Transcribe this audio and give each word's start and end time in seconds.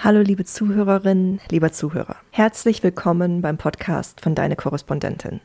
Hallo 0.00 0.20
liebe 0.20 0.44
Zuhörerinnen, 0.44 1.40
lieber 1.50 1.72
Zuhörer. 1.72 2.14
Herzlich 2.30 2.84
willkommen 2.84 3.40
beim 3.40 3.58
Podcast 3.58 4.20
von 4.20 4.36
Deine 4.36 4.54
Korrespondentin. 4.54 5.40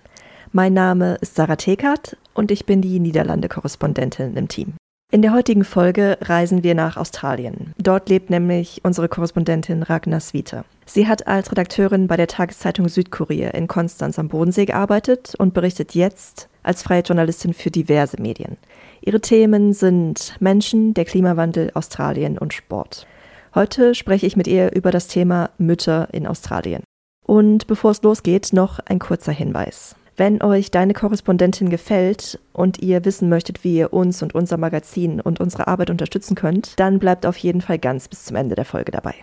Mein 0.52 0.74
Name 0.74 1.16
ist 1.22 1.34
Sarah 1.34 1.56
Tekert 1.56 2.18
und 2.36 2.52
ich 2.52 2.68
bin 2.68 2.80
die 2.80 3.00
Niederlande-Korrespondentin 3.00 4.38
im 4.38 4.48
Team. 4.48 4.76
In 5.12 5.24
der 5.24 5.34
heutigen 5.34 5.64
Folge 5.64 6.20
reisen 6.22 6.62
wir 6.62 6.76
nach 6.76 6.98
Australien. 6.98 7.74
Dort 7.80 8.10
lebt 8.10 8.30
nämlich 8.30 8.82
unsere 8.84 9.10
Korrespondentin 9.10 9.82
Ragnar 9.82 10.20
Svita. 10.20 10.66
Sie 10.86 11.08
hat 11.08 11.26
als 11.26 11.52
Redakteurin 11.52 12.06
bei 12.06 12.16
der 12.16 12.28
Tageszeitung 12.28 12.90
Südkurier 12.90 13.56
in 13.56 13.68
Konstanz 13.68 14.20
am 14.20 14.28
Bodensee 14.28 14.66
gearbeitet 14.66 15.34
und 15.36 15.56
berichtet 15.56 15.96
jetzt 15.96 16.48
als 16.62 16.84
freie 16.84 17.02
Journalistin 17.02 17.56
für 17.56 17.72
diverse 17.72 18.22
Medien. 18.22 18.58
Ihre 19.02 19.20
Themen 19.20 19.74
sind 19.74 20.36
Menschen, 20.40 20.94
der 20.94 21.06
Klimawandel, 21.06 21.72
Australien 21.74 22.38
und 22.38 22.54
Sport. 22.54 23.08
Heute 23.56 23.94
spreche 23.94 24.26
ich 24.26 24.36
mit 24.36 24.48
ihr 24.48 24.72
über 24.74 24.90
das 24.90 25.08
Thema 25.08 25.52
Mütter 25.60 26.08
in 26.12 26.26
Australien. 26.26 26.84
Und 27.24 27.68
bevor 27.68 27.92
es 27.92 28.02
losgeht, 28.02 28.52
noch 28.52 28.80
ein 28.80 28.98
kurzer 28.98 29.32
Hinweis. 29.32 29.96
Wenn 30.18 30.42
euch 30.42 30.72
deine 30.72 30.94
Korrespondentin 30.94 31.70
gefällt 31.70 32.40
und 32.52 32.80
ihr 32.80 33.06
wissen 33.06 33.30
möchtet, 33.30 33.64
wie 33.64 33.78
ihr 33.78 33.94
uns 33.94 34.24
und 34.24 34.34
unser 34.34 34.58
Magazin 34.58 35.22
und 35.22 35.40
unsere 35.40 35.68
Arbeit 35.68 35.92
unterstützen 35.92 36.36
könnt, 36.36 36.80
dann 36.80 36.98
bleibt 36.98 37.28
auf 37.28 37.38
jeden 37.38 37.62
Fall 37.62 37.78
ganz 37.78 38.08
bis 38.08 38.26
zum 38.26 38.38
Ende 38.38 38.56
der 38.56 38.66
Folge 38.66 38.92
dabei. 38.92 39.16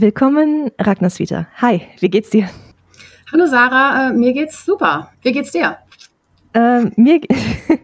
Willkommen, 0.00 0.70
Ragnars 0.78 1.18
wieder. 1.20 1.48
Hi, 1.56 1.80
wie 2.00 2.10
geht's 2.10 2.28
dir? 2.28 2.50
Hallo 3.32 3.46
Sarah, 3.46 4.10
äh, 4.10 4.12
mir 4.12 4.34
geht's 4.34 4.62
super. 4.62 5.10
Wie 5.22 5.32
geht's 5.32 5.52
dir? 5.52 5.78
Ähm, 6.52 6.92
mir 6.96 7.22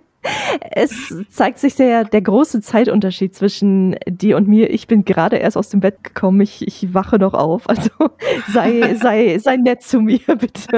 es 0.73 1.15
zeigt 1.31 1.59
sich 1.59 1.75
der, 1.75 2.05
der 2.05 2.21
große 2.21 2.61
Zeitunterschied 2.61 3.35
zwischen 3.35 3.97
dir 4.07 4.37
und 4.37 4.47
mir. 4.47 4.69
Ich 4.69 4.89
bin 4.89 5.07
gerade 5.07 5.37
erst 5.37 5.57
aus 5.57 5.71
dem 5.71 5.81
Bett 5.81 6.05
gekommen. 6.05 6.43
Ich, 6.43 6.67
ich 6.67 6.93
wache 6.93 7.19
noch 7.19 7.33
auf. 7.33 7.67
Also 7.67 7.89
sei, 8.53 8.95
sei, 8.95 9.39
sei 9.39 9.57
nett 9.57 9.81
zu 9.83 10.01
mir, 10.03 10.21
bitte. 10.27 10.69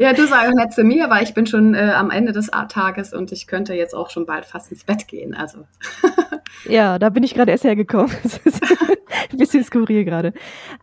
Ja, 0.00 0.14
du 0.14 0.24
auch 0.24 0.54
nett 0.54 0.72
zu 0.72 0.82
mir, 0.82 1.10
weil 1.10 1.24
ich 1.24 1.34
bin 1.34 1.46
schon 1.46 1.74
äh, 1.74 1.92
am 1.94 2.10
Ende 2.10 2.32
des 2.32 2.50
Tages 2.68 3.12
und 3.12 3.32
ich 3.32 3.46
könnte 3.46 3.74
jetzt 3.74 3.94
auch 3.94 4.08
schon 4.08 4.24
bald 4.24 4.46
fast 4.46 4.72
ins 4.72 4.82
Bett 4.82 5.06
gehen. 5.06 5.34
Also. 5.34 5.66
ja, 6.64 6.98
da 6.98 7.10
bin 7.10 7.22
ich 7.22 7.34
gerade 7.34 7.50
erst 7.50 7.64
hergekommen. 7.64 8.10
Ein 9.30 9.36
bisschen 9.36 9.62
skurril 9.62 10.06
gerade. 10.06 10.32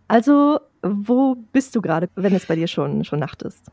Also, 0.07 0.59
wo 0.83 1.35
bist 1.51 1.75
du 1.75 1.81
gerade, 1.81 2.09
wenn 2.13 2.35
es 2.35 2.45
bei 2.45 2.55
dir 2.55 2.67
schon, 2.67 3.05
schon 3.05 3.17
Nacht 3.17 3.41
ist? 3.41 3.65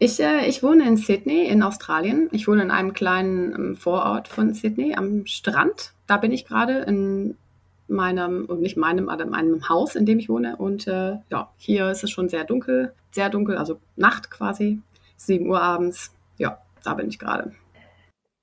Ich, 0.00 0.18
äh, 0.18 0.48
ich 0.48 0.64
wohne 0.64 0.82
in 0.82 0.96
Sydney 0.96 1.46
in 1.46 1.62
Australien. 1.62 2.28
Ich 2.32 2.48
wohne 2.48 2.64
in 2.64 2.72
einem 2.72 2.92
kleinen 2.92 3.54
ähm, 3.54 3.76
Vorort 3.76 4.26
von 4.26 4.52
Sydney 4.52 4.96
am 4.96 5.26
Strand. 5.26 5.92
Da 6.08 6.16
bin 6.16 6.32
ich 6.32 6.44
gerade 6.44 6.78
in 6.78 7.36
meinem, 7.88 8.46
und 8.46 8.60
nicht 8.60 8.76
meinem, 8.76 9.08
aber 9.08 9.24
in 9.24 9.30
meinem 9.30 9.68
Haus, 9.68 9.94
in 9.94 10.06
dem 10.06 10.18
ich 10.18 10.28
wohne. 10.28 10.56
Und 10.56 10.86
äh, 10.86 11.16
ja, 11.30 11.50
hier 11.56 11.90
ist 11.90 12.04
es 12.04 12.10
schon 12.10 12.28
sehr 12.28 12.44
dunkel, 12.44 12.92
sehr 13.12 13.30
dunkel, 13.30 13.56
also 13.56 13.78
Nacht 13.96 14.30
quasi, 14.30 14.80
7 15.16 15.48
Uhr 15.48 15.60
abends. 15.62 16.14
Ja, 16.38 16.58
da 16.84 16.94
bin 16.94 17.08
ich 17.08 17.18
gerade. 17.18 17.52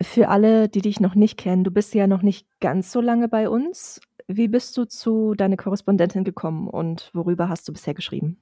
Für 0.02 0.30
alle, 0.30 0.67
die 0.67 0.81
dich 0.81 0.99
noch 0.99 1.16
nicht 1.16 1.38
kennen, 1.38 1.64
du 1.64 1.71
bist 1.71 1.94
ja 1.94 2.08
noch 2.08 2.21
nicht 2.21 2.47
ganz 2.59 2.91
so 2.91 2.99
lange 2.99 3.27
bei 3.27 3.49
uns. 3.49 4.02
Wie 4.27 4.47
bist 4.47 4.75
du 4.77 4.86
zu 4.86 5.33
deiner 5.33 5.58
Korrespondentin 5.58 6.23
gekommen 6.23 6.67
und 6.67 7.09
worüber 7.14 7.49
hast 7.49 7.67
du 7.67 7.73
bisher 7.73 7.94
geschrieben? 7.94 8.38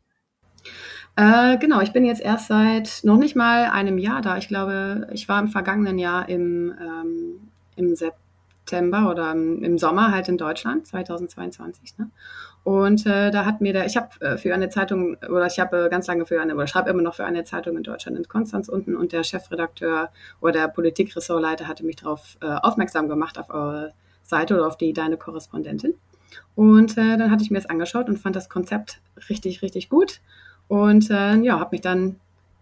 Äh, 1.16 1.58
genau, 1.58 1.82
ich 1.82 1.92
bin 1.92 2.06
jetzt 2.06 2.22
erst 2.22 2.48
seit 2.48 3.02
noch 3.04 3.18
nicht 3.18 3.36
mal 3.36 3.66
einem 3.66 3.98
Jahr 3.98 4.22
da. 4.22 4.38
Ich 4.38 4.48
glaube, 4.48 5.08
ich 5.12 5.28
war 5.28 5.42
im 5.42 5.50
vergangenen 5.50 6.00
Jahr 6.00 6.30
im, 6.30 6.74
ähm, 6.80 7.50
im 7.76 7.96
September 7.96 8.21
September 8.72 9.10
oder 9.10 9.32
im 9.32 9.78
Sommer 9.78 10.12
halt 10.12 10.30
in 10.30 10.38
Deutschland, 10.38 10.88
2022. 10.88 11.98
Ne? 11.98 12.10
Und 12.64 13.06
äh, 13.06 13.32
da 13.32 13.46
hat 13.46 13.60
mir 13.60 13.74
der, 13.74 13.86
ich 13.86 13.98
habe 13.98 14.10
äh, 14.22 14.38
für 14.38 14.54
eine 14.54 14.70
Zeitung 14.70 15.18
oder 15.30 15.48
ich 15.48 15.60
habe 15.60 15.86
äh, 15.86 15.90
ganz 15.90 16.08
lange 16.08 16.26
für 16.26 16.40
eine 16.40 16.56
oder 16.56 16.68
schreibe 16.68 16.90
immer 16.90 17.02
noch 17.02 17.16
für 17.16 17.26
eine 17.26 17.44
Zeitung 17.44 17.76
in 17.76 17.84
Deutschland 17.84 18.18
in 18.18 18.28
Konstanz 18.28 18.70
unten 18.70 18.96
und 18.96 19.12
der 19.12 19.24
Chefredakteur 19.24 20.10
oder 20.40 20.54
der 20.54 20.68
Politikressortleiter 20.70 21.68
hatte 21.68 21.86
mich 21.86 21.98
darauf 21.98 22.38
äh, 22.42 22.46
aufmerksam 22.46 23.10
gemacht 23.10 23.38
auf 23.38 23.50
eure 23.50 23.94
Seite 24.24 24.56
oder 24.56 24.68
auf 24.68 24.78
die 24.78 24.94
deine 24.94 25.18
Korrespondentin. 25.18 25.96
Und 26.56 26.98
äh, 26.98 27.18
dann 27.18 27.30
hatte 27.30 27.44
ich 27.44 27.52
mir 27.52 27.58
das 27.58 27.70
angeschaut 27.70 28.08
und 28.08 28.18
fand 28.18 28.36
das 28.36 28.48
Konzept 28.48 29.02
richtig, 29.30 29.62
richtig 29.62 29.90
gut. 29.90 30.22
Und 30.70 31.10
äh, 31.10 31.36
ja, 31.38 31.60
habe 31.60 31.72
mich 31.72 31.82
dann 31.82 32.18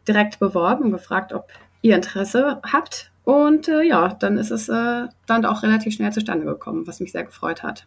direkt 0.08 0.40
beworben 0.40 0.86
und 0.86 0.92
gefragt, 0.92 1.34
ob 1.34 1.50
ihr 1.82 1.96
Interesse 1.96 2.60
habt 2.64 3.12
und 3.30 3.68
äh, 3.68 3.84
ja, 3.84 4.16
dann 4.20 4.40
ist 4.40 4.50
es 4.50 4.70
äh, 4.70 5.08
dann 5.28 5.46
auch 5.46 5.62
relativ 5.62 5.94
schnell 5.94 6.12
zustande 6.12 6.46
gekommen, 6.46 6.88
was 6.88 7.00
mich 7.00 7.12
sehr 7.12 7.24
gefreut 7.24 7.62
hat. 7.62 7.86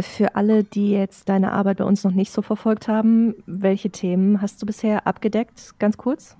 Für 0.00 0.34
alle, 0.34 0.64
die 0.64 0.90
jetzt 0.90 1.28
deine 1.28 1.52
Arbeit 1.52 1.76
bei 1.76 1.84
uns 1.84 2.02
noch 2.02 2.10
nicht 2.10 2.32
so 2.32 2.42
verfolgt 2.42 2.88
haben, 2.88 3.36
welche 3.46 3.90
Themen 3.90 4.42
hast 4.42 4.60
du 4.60 4.66
bisher 4.66 5.06
abgedeckt? 5.06 5.74
Ganz 5.78 5.96
kurz. 5.96 6.36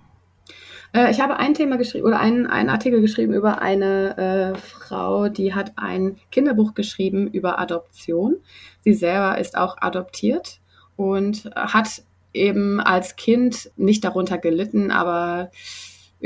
Äh, 0.92 1.12
ich 1.12 1.20
habe 1.20 1.36
ein 1.36 1.54
Thema 1.54 1.76
geschrieben 1.76 2.04
oder 2.04 2.18
einen, 2.18 2.48
einen 2.48 2.68
Artikel 2.68 3.00
geschrieben 3.00 3.32
über 3.32 3.62
eine 3.62 4.18
äh, 4.18 4.58
Frau, 4.58 5.28
die 5.28 5.54
hat 5.54 5.74
ein 5.76 6.16
Kinderbuch 6.32 6.74
geschrieben 6.74 7.28
über 7.28 7.60
Adoption. 7.60 8.38
Sie 8.80 8.94
selber 8.94 9.38
ist 9.38 9.56
auch 9.56 9.76
adoptiert 9.80 10.58
und 10.96 11.48
hat 11.54 12.02
eben 12.32 12.80
als 12.80 13.14
Kind 13.14 13.70
nicht 13.76 14.02
darunter 14.02 14.36
gelitten, 14.36 14.90
aber 14.90 15.52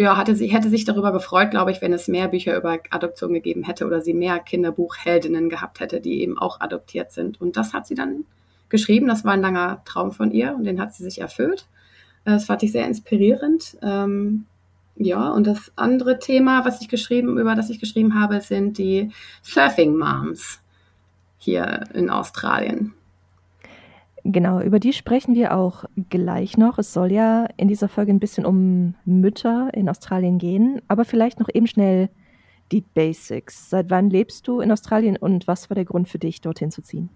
ja, 0.01 0.17
hatte 0.17 0.35
sie, 0.35 0.47
hätte 0.47 0.71
sich 0.71 0.87
darüber 0.87 1.13
gefreut, 1.13 1.51
glaube 1.51 1.73
ich, 1.73 1.83
wenn 1.83 1.93
es 1.93 2.09
mehr 2.09 2.29
Bücher 2.29 2.57
über 2.57 2.79
Adoption 2.89 3.35
gegeben 3.35 3.65
hätte 3.65 3.87
oder 3.87 4.01
sie 4.01 4.15
mehr 4.15 4.39
Kinderbuchheldinnen 4.39 5.51
gehabt 5.51 5.79
hätte, 5.79 6.01
die 6.01 6.23
eben 6.23 6.39
auch 6.39 6.59
adoptiert 6.63 7.13
sind. 7.13 7.39
Und 7.39 7.59
das 7.59 7.75
hat 7.75 7.87
sie 7.87 7.95
dann 7.95 8.25
geschrieben. 8.71 9.09
Das 9.09 9.27
war 9.27 9.35
ein 9.35 9.43
langer 9.43 9.83
Traum 9.85 10.11
von 10.13 10.31
ihr 10.31 10.55
und 10.55 10.65
den 10.65 10.81
hat 10.81 10.95
sie 10.95 11.05
sich 11.05 11.21
erfüllt. 11.21 11.67
Das 12.25 12.47
fand 12.47 12.63
ich 12.63 12.73
sehr 12.73 12.87
inspirierend. 12.87 13.77
Ähm, 13.83 14.47
ja, 14.97 15.29
und 15.29 15.47
das 15.47 15.71
andere 15.77 16.19
Thema, 16.19 16.65
was 16.65 16.81
ich 16.81 16.89
geschrieben, 16.89 17.39
über 17.39 17.55
das 17.55 17.69
ich 17.69 17.79
geschrieben 17.79 18.19
habe, 18.19 18.41
sind 18.41 18.79
die 18.79 19.11
Surfing 19.43 19.99
Moms 19.99 20.61
hier 21.37 21.85
in 21.93 22.09
Australien. 22.09 22.95
Genau, 24.25 24.61
über 24.61 24.79
die 24.79 24.93
sprechen 24.93 25.35
wir 25.35 25.57
auch 25.57 25.85
gleich 26.11 26.59
noch. 26.59 26.79
Es 26.79 26.93
soll 26.93 27.11
ja 27.11 27.47
in 27.57 27.69
dieser 27.69 27.89
Folge 27.89 28.13
ein 28.13 28.21
bisschen 28.21 28.45
um 28.45 28.95
Mütter 29.05 29.71
in 29.73 29.89
Australien 29.89 30.39
gehen, 30.39 30.83
aber 30.89 31.05
vielleicht 31.05 31.41
noch 31.41 31.49
eben 31.53 31.67
schnell 31.67 32.11
die 32.71 32.83
Basics. 32.83 33.71
Seit 33.71 33.91
wann 33.91 34.11
lebst 34.11 34.47
du 34.47 34.61
in 34.61 34.71
Australien 34.71 35.17
und 35.17 35.49
was 35.49 35.71
war 35.71 35.75
der 35.75 35.85
Grund 35.85 36.09
für 36.09 36.19
dich, 36.19 36.41
dorthin 36.41 36.71
zu 36.71 36.83
ziehen? 36.83 37.09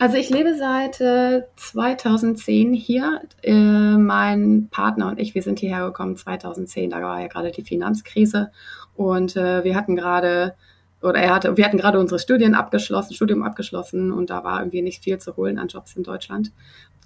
Also 0.00 0.16
ich 0.16 0.30
lebe 0.30 0.54
seit 0.54 1.00
äh, 1.00 1.42
2010 1.56 2.72
hier. 2.72 3.22
Äh, 3.42 3.52
mein 3.52 4.68
Partner 4.70 5.08
und 5.08 5.18
ich, 5.18 5.34
wir 5.34 5.42
sind 5.42 5.58
hierher 5.58 5.86
gekommen 5.86 6.16
2010. 6.16 6.90
Da 6.90 7.02
war 7.02 7.20
ja 7.20 7.26
gerade 7.26 7.50
die 7.50 7.64
Finanzkrise 7.64 8.52
und 8.94 9.36
äh, 9.36 9.64
wir 9.64 9.74
hatten 9.74 9.96
gerade 9.96 10.54
oder 11.02 11.20
er 11.20 11.34
hatte, 11.34 11.56
wir 11.56 11.64
hatten 11.64 11.78
gerade 11.78 11.98
unsere 11.98 12.18
Studien 12.18 12.54
abgeschlossen, 12.54 13.14
Studium 13.14 13.42
abgeschlossen 13.42 14.12
und 14.12 14.30
da 14.30 14.44
war 14.44 14.60
irgendwie 14.60 14.82
nicht 14.82 15.04
viel 15.04 15.18
zu 15.18 15.36
holen 15.36 15.58
an 15.58 15.68
Jobs 15.68 15.94
in 15.96 16.02
Deutschland. 16.02 16.52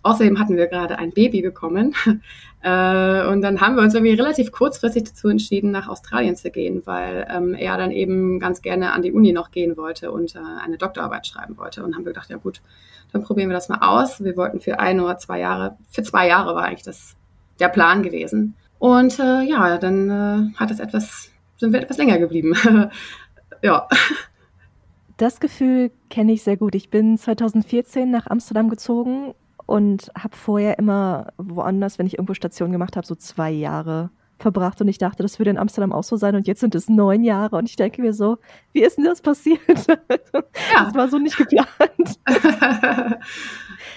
Außerdem 0.04 0.40
hatten 0.40 0.56
wir 0.56 0.66
gerade 0.66 0.98
ein 0.98 1.12
Baby 1.12 1.42
bekommen 1.42 1.94
äh, 2.62 3.26
und 3.26 3.40
dann 3.42 3.60
haben 3.60 3.76
wir 3.76 3.82
uns 3.82 3.94
irgendwie 3.94 4.14
relativ 4.14 4.50
kurzfristig 4.50 5.04
dazu 5.04 5.28
entschieden, 5.28 5.70
nach 5.70 5.88
Australien 5.88 6.34
zu 6.34 6.50
gehen, 6.50 6.82
weil 6.86 7.26
ähm, 7.30 7.54
er 7.54 7.76
dann 7.76 7.92
eben 7.92 8.40
ganz 8.40 8.62
gerne 8.62 8.92
an 8.92 9.02
die 9.02 9.12
Uni 9.12 9.32
noch 9.32 9.52
gehen 9.52 9.76
wollte 9.76 10.10
und 10.10 10.34
äh, 10.34 10.40
eine 10.64 10.76
Doktorarbeit 10.76 11.26
schreiben 11.26 11.56
wollte 11.56 11.84
und 11.84 11.94
haben 11.94 12.04
wir 12.04 12.12
gedacht, 12.12 12.30
ja 12.30 12.36
gut, 12.36 12.62
dann 13.12 13.22
probieren 13.22 13.48
wir 13.48 13.54
das 13.54 13.68
mal 13.68 13.78
aus. 13.80 14.24
Wir 14.24 14.36
wollten 14.36 14.60
für 14.60 14.80
ein 14.80 14.98
oder 14.98 15.18
zwei 15.18 15.38
Jahre, 15.38 15.76
für 15.88 16.02
zwei 16.02 16.26
Jahre 16.26 16.54
war 16.54 16.64
eigentlich 16.64 16.82
das 16.82 17.14
der 17.60 17.68
Plan 17.68 18.02
gewesen. 18.02 18.54
Und 18.78 19.20
äh, 19.20 19.42
ja, 19.42 19.78
dann 19.78 20.10
äh, 20.10 20.58
hat 20.58 20.72
es 20.72 20.80
etwas, 20.80 21.30
sind 21.58 21.72
wir 21.72 21.80
etwas 21.80 21.98
länger 21.98 22.18
geblieben. 22.18 22.54
ja. 23.62 23.88
Das 25.16 25.40
Gefühl 25.40 25.90
kenne 26.10 26.32
ich 26.32 26.42
sehr 26.42 26.56
gut. 26.56 26.74
Ich 26.74 26.90
bin 26.90 27.16
2014 27.16 28.10
nach 28.10 28.26
Amsterdam 28.26 28.68
gezogen 28.68 29.34
und 29.66 30.10
habe 30.18 30.36
vorher 30.36 30.78
immer 30.78 31.32
woanders, 31.38 31.98
wenn 31.98 32.06
ich 32.06 32.14
irgendwo 32.14 32.34
Station 32.34 32.72
gemacht 32.72 32.96
habe, 32.96 33.06
so 33.06 33.14
zwei 33.14 33.50
Jahre 33.50 34.10
verbracht 34.38 34.80
und 34.80 34.88
ich 34.88 34.98
dachte, 34.98 35.22
das 35.22 35.38
würde 35.38 35.50
in 35.50 35.58
Amsterdam 35.58 35.92
auch 35.92 36.02
so 36.02 36.16
sein 36.16 36.34
und 36.34 36.46
jetzt 36.46 36.60
sind 36.60 36.74
es 36.74 36.88
neun 36.88 37.22
Jahre 37.22 37.56
und 37.56 37.68
ich 37.68 37.76
denke 37.76 38.02
mir 38.02 38.12
so, 38.12 38.38
wie 38.72 38.82
ist 38.82 38.98
denn 38.98 39.04
das 39.04 39.22
passiert? 39.22 39.60
Ja. 39.88 39.96
Das 40.84 40.94
war 40.94 41.08
so 41.08 41.18
nicht 41.18 41.36
geplant. 41.36 41.68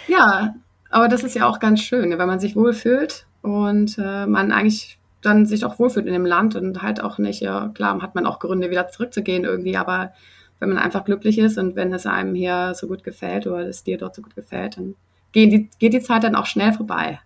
ja, 0.07 0.55
aber 0.89 1.07
das 1.07 1.23
ist 1.23 1.35
ja 1.35 1.47
auch 1.47 1.59
ganz 1.59 1.81
schön, 1.81 2.17
wenn 2.17 2.27
man 2.27 2.39
sich 2.39 2.55
wohlfühlt 2.55 3.25
und 3.41 3.97
äh, 3.97 4.25
man 4.27 4.51
eigentlich 4.51 4.99
dann 5.25 5.45
sich 5.45 5.65
auch 5.65 5.79
wohlfühlt 5.79 6.05
in 6.05 6.13
dem 6.13 6.25
Land 6.25 6.55
und 6.55 6.81
halt 6.81 7.01
auch 7.01 7.17
nicht, 7.17 7.41
ja, 7.41 7.69
klar, 7.73 8.01
hat 8.01 8.15
man 8.15 8.25
auch 8.25 8.39
Gründe, 8.39 8.69
wieder 8.69 8.87
zurückzugehen 8.87 9.43
irgendwie, 9.43 9.77
aber 9.77 10.13
wenn 10.59 10.69
man 10.69 10.77
einfach 10.77 11.03
glücklich 11.03 11.37
ist 11.37 11.57
und 11.57 11.75
wenn 11.75 11.93
es 11.93 12.05
einem 12.05 12.35
hier 12.35 12.73
so 12.75 12.87
gut 12.87 13.03
gefällt 13.03 13.47
oder 13.47 13.67
es 13.67 13.83
dir 13.83 13.97
dort 13.97 14.15
so 14.15 14.21
gut 14.21 14.35
gefällt, 14.35 14.77
dann 14.77 14.95
geht 15.31 15.51
die, 15.51 15.69
geht 15.79 15.93
die 15.93 16.01
Zeit 16.01 16.23
dann 16.23 16.35
auch 16.35 16.45
schnell 16.45 16.73
vorbei. 16.73 17.19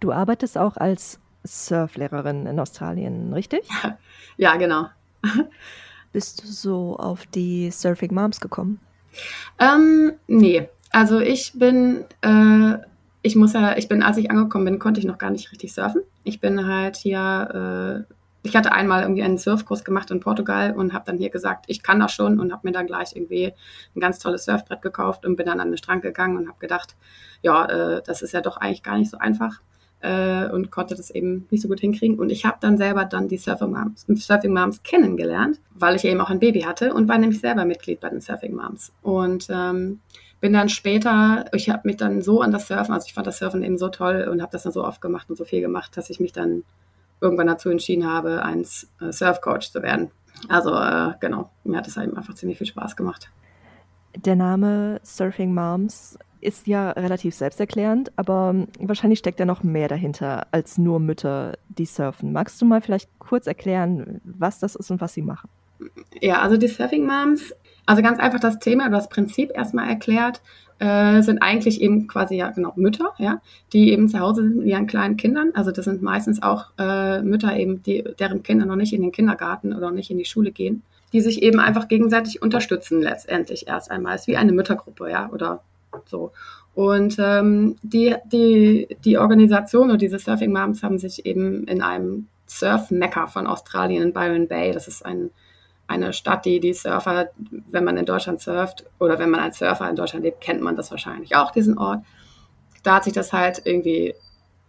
Du 0.00 0.12
arbeitest 0.12 0.56
auch 0.58 0.76
als 0.76 1.20
Surflehrerin 1.44 2.46
in 2.46 2.58
Australien, 2.58 3.32
richtig? 3.32 3.62
Ja, 4.38 4.56
genau. 4.56 4.86
Bist 6.12 6.42
du 6.42 6.46
so 6.46 6.96
auf 6.96 7.26
die 7.26 7.70
Surfing 7.70 8.14
Moms 8.14 8.40
gekommen? 8.40 8.80
Ähm, 9.58 10.14
nee, 10.26 10.68
also 10.90 11.20
ich 11.20 11.52
bin, 11.52 12.06
äh, 12.22 12.78
ich 13.22 13.36
muss 13.36 13.52
ja, 13.52 13.76
ich 13.76 13.88
bin, 13.88 14.02
als 14.02 14.16
ich 14.16 14.30
angekommen 14.30 14.64
bin, 14.64 14.78
konnte 14.78 15.00
ich 15.00 15.06
noch 15.06 15.18
gar 15.18 15.30
nicht 15.30 15.50
richtig 15.52 15.72
surfen. 15.72 16.02
Ich 16.24 16.40
bin 16.40 16.66
halt 16.66 16.96
hier, 16.96 18.06
äh, 18.08 18.12
ich 18.42 18.56
hatte 18.56 18.72
einmal 18.72 19.02
irgendwie 19.02 19.22
einen 19.22 19.38
Surfkurs 19.38 19.84
gemacht 19.84 20.10
in 20.10 20.20
Portugal 20.20 20.74
und 20.74 20.92
habe 20.92 21.04
dann 21.06 21.18
hier 21.18 21.30
gesagt, 21.30 21.66
ich 21.68 21.82
kann 21.82 22.00
das 22.00 22.12
schon 22.12 22.40
und 22.40 22.52
habe 22.52 22.66
mir 22.66 22.72
dann 22.72 22.86
gleich 22.86 23.14
irgendwie 23.14 23.52
ein 23.94 24.00
ganz 24.00 24.18
tolles 24.18 24.44
Surfbrett 24.44 24.82
gekauft 24.82 25.24
und 25.24 25.36
bin 25.36 25.46
dann 25.46 25.60
an 25.60 25.68
den 25.68 25.76
Strand 25.76 26.02
gegangen 26.02 26.36
und 26.36 26.48
habe 26.48 26.58
gedacht, 26.58 26.96
ja, 27.42 27.66
äh, 27.66 28.02
das 28.04 28.22
ist 28.22 28.32
ja 28.32 28.40
doch 28.40 28.56
eigentlich 28.56 28.82
gar 28.82 28.98
nicht 28.98 29.10
so 29.10 29.18
einfach 29.18 29.60
äh, 30.00 30.48
und 30.48 30.72
konnte 30.72 30.96
das 30.96 31.10
eben 31.10 31.46
nicht 31.50 31.62
so 31.62 31.68
gut 31.68 31.80
hinkriegen. 31.80 32.18
Und 32.18 32.30
ich 32.30 32.44
habe 32.44 32.58
dann 32.60 32.76
selber 32.76 33.04
dann 33.04 33.28
die 33.28 33.38
Surfing 33.38 33.70
Moms, 33.70 34.04
Surfing 34.08 34.52
Moms 34.52 34.82
kennengelernt, 34.82 35.60
weil 35.74 35.94
ich 35.94 36.04
eben 36.04 36.20
auch 36.20 36.30
ein 36.30 36.40
Baby 36.40 36.62
hatte 36.62 36.92
und 36.92 37.08
war 37.08 37.18
nämlich 37.18 37.40
selber 37.40 37.64
Mitglied 37.64 38.00
bei 38.00 38.08
den 38.08 38.20
Surfing 38.20 38.54
Moms. 38.54 38.92
Und 39.02 39.46
ähm, 39.48 40.00
bin 40.42 40.52
dann 40.52 40.68
später, 40.68 41.46
ich 41.54 41.70
habe 41.70 41.82
mich 41.84 41.96
dann 41.96 42.20
so 42.20 42.42
an 42.42 42.50
das 42.50 42.66
Surfen, 42.66 42.92
also 42.92 43.06
ich 43.06 43.14
fand 43.14 43.28
das 43.28 43.38
Surfen 43.38 43.62
eben 43.62 43.78
so 43.78 43.88
toll 43.88 44.28
und 44.28 44.42
habe 44.42 44.50
das 44.50 44.64
dann 44.64 44.72
so 44.72 44.84
oft 44.84 45.00
gemacht 45.00 45.30
und 45.30 45.36
so 45.36 45.44
viel 45.44 45.60
gemacht, 45.60 45.96
dass 45.96 46.10
ich 46.10 46.18
mich 46.18 46.32
dann 46.32 46.64
irgendwann 47.20 47.46
dazu 47.46 47.70
entschieden 47.70 48.10
habe, 48.10 48.42
ein 48.44 48.62
äh, 49.00 49.12
Surfcoach 49.12 49.70
zu 49.70 49.82
werden. 49.82 50.10
Also 50.48 50.74
äh, 50.74 51.12
genau, 51.20 51.50
mir 51.62 51.78
hat 51.78 51.86
es 51.86 51.96
eben 51.96 52.16
einfach 52.16 52.34
ziemlich 52.34 52.58
viel 52.58 52.66
Spaß 52.66 52.96
gemacht. 52.96 53.30
Der 54.16 54.34
Name 54.34 55.00
Surfing 55.04 55.54
Moms 55.54 56.18
ist 56.40 56.66
ja 56.66 56.90
relativ 56.90 57.36
selbsterklärend, 57.36 58.10
aber 58.16 58.66
wahrscheinlich 58.80 59.20
steckt 59.20 59.38
ja 59.38 59.46
noch 59.46 59.62
mehr 59.62 59.86
dahinter 59.86 60.48
als 60.50 60.76
nur 60.76 60.98
Mütter, 60.98 61.56
die 61.68 61.86
surfen. 61.86 62.32
Magst 62.32 62.60
du 62.60 62.66
mal 62.66 62.80
vielleicht 62.80 63.08
kurz 63.20 63.46
erklären, 63.46 64.20
was 64.24 64.58
das 64.58 64.74
ist 64.74 64.90
und 64.90 65.00
was 65.00 65.14
sie 65.14 65.22
machen? 65.22 65.48
Ja, 66.20 66.42
also 66.42 66.56
die 66.56 66.66
Surfing 66.66 67.06
Moms, 67.06 67.54
also 67.86 68.02
ganz 68.02 68.18
einfach 68.18 68.40
das 68.40 68.58
Thema 68.58 68.86
oder 68.86 68.96
das 68.96 69.08
Prinzip 69.08 69.50
erstmal 69.54 69.88
erklärt, 69.88 70.40
äh, 70.78 71.22
sind 71.22 71.42
eigentlich 71.42 71.80
eben 71.80 72.08
quasi 72.08 72.36
ja 72.36 72.50
genau 72.50 72.72
Mütter, 72.76 73.14
ja, 73.18 73.40
die 73.72 73.92
eben 73.92 74.08
zu 74.08 74.18
Hause 74.18 74.42
sind 74.42 74.56
mit 74.56 74.66
ihren 74.66 74.86
kleinen 74.86 75.16
Kindern. 75.16 75.52
Also 75.54 75.70
das 75.70 75.84
sind 75.84 76.02
meistens 76.02 76.42
auch 76.42 76.66
äh, 76.78 77.22
Mütter 77.22 77.56
eben, 77.56 77.82
die, 77.82 78.02
deren 78.18 78.42
Kinder 78.42 78.66
noch 78.66 78.76
nicht 78.76 78.92
in 78.92 79.02
den 79.02 79.12
Kindergarten 79.12 79.72
oder 79.72 79.90
nicht 79.90 80.10
in 80.10 80.18
die 80.18 80.24
Schule 80.24 80.50
gehen, 80.50 80.82
die 81.12 81.20
sich 81.20 81.42
eben 81.42 81.60
einfach 81.60 81.88
gegenseitig 81.88 82.42
unterstützen 82.42 83.00
letztendlich 83.00 83.68
erst 83.68 83.90
einmal. 83.90 84.16
Es 84.16 84.22
ist 84.22 84.26
wie 84.28 84.36
eine 84.36 84.52
Müttergruppe, 84.52 85.10
ja, 85.10 85.30
oder 85.30 85.62
so. 86.06 86.32
Und 86.74 87.16
ähm, 87.18 87.76
die, 87.82 88.16
die, 88.32 88.96
die 89.04 89.18
Organisation 89.18 89.90
und 89.90 90.00
diese 90.00 90.18
Surfing 90.18 90.52
Moms 90.52 90.82
haben 90.82 90.98
sich 90.98 91.26
eben 91.26 91.64
in 91.64 91.82
einem 91.82 92.28
Surf-Mecker 92.46 93.28
von 93.28 93.46
Australien 93.46 94.02
in 94.02 94.12
Byron 94.12 94.48
Bay, 94.48 94.72
das 94.72 94.88
ist 94.88 95.04
ein, 95.04 95.30
eine 95.92 96.12
Stadt, 96.12 96.44
die 96.44 96.60
die 96.60 96.74
Surfer, 96.74 97.28
wenn 97.70 97.84
man 97.84 97.96
in 97.96 98.06
Deutschland 98.06 98.40
surft 98.40 98.84
oder 98.98 99.18
wenn 99.18 99.30
man 99.30 99.40
als 99.40 99.58
Surfer 99.58 99.88
in 99.88 99.96
Deutschland 99.96 100.24
lebt, 100.24 100.40
kennt 100.40 100.62
man 100.62 100.76
das 100.76 100.90
wahrscheinlich 100.90 101.36
auch, 101.36 101.50
diesen 101.50 101.78
Ort. 101.78 102.00
Da 102.82 102.96
hat 102.96 103.04
sich 103.04 103.12
das 103.12 103.32
halt 103.32 103.62
irgendwie 103.64 104.14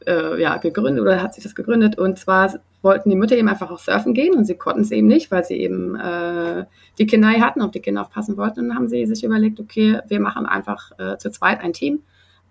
äh, 0.05 0.41
ja, 0.41 0.57
gegründet 0.57 1.01
oder 1.01 1.21
hat 1.21 1.33
sich 1.33 1.43
das 1.43 1.55
gegründet. 1.55 1.97
Und 1.97 2.19
zwar 2.19 2.53
wollten 2.81 3.09
die 3.09 3.15
Mütter 3.15 3.37
eben 3.37 3.47
einfach 3.47 3.71
auch 3.71 3.79
surfen 3.79 4.13
gehen 4.13 4.35
und 4.35 4.45
sie 4.45 4.55
konnten 4.55 4.81
es 4.81 4.91
eben 4.91 5.07
nicht, 5.07 5.31
weil 5.31 5.43
sie 5.43 5.55
eben 5.55 5.95
äh, 5.95 6.65
die 6.97 7.05
Kinder 7.05 7.29
hatten, 7.29 7.61
auf 7.61 7.71
die 7.71 7.79
Kinder 7.79 8.01
aufpassen 8.01 8.37
wollten. 8.37 8.61
Und 8.61 8.69
dann 8.69 8.77
haben 8.77 8.89
sie 8.89 9.05
sich 9.05 9.23
überlegt, 9.23 9.59
okay, 9.59 9.99
wir 10.07 10.19
machen 10.19 10.45
einfach 10.45 10.91
äh, 10.99 11.17
zu 11.17 11.31
zweit 11.31 11.61
ein 11.61 11.73
Team. 11.73 12.01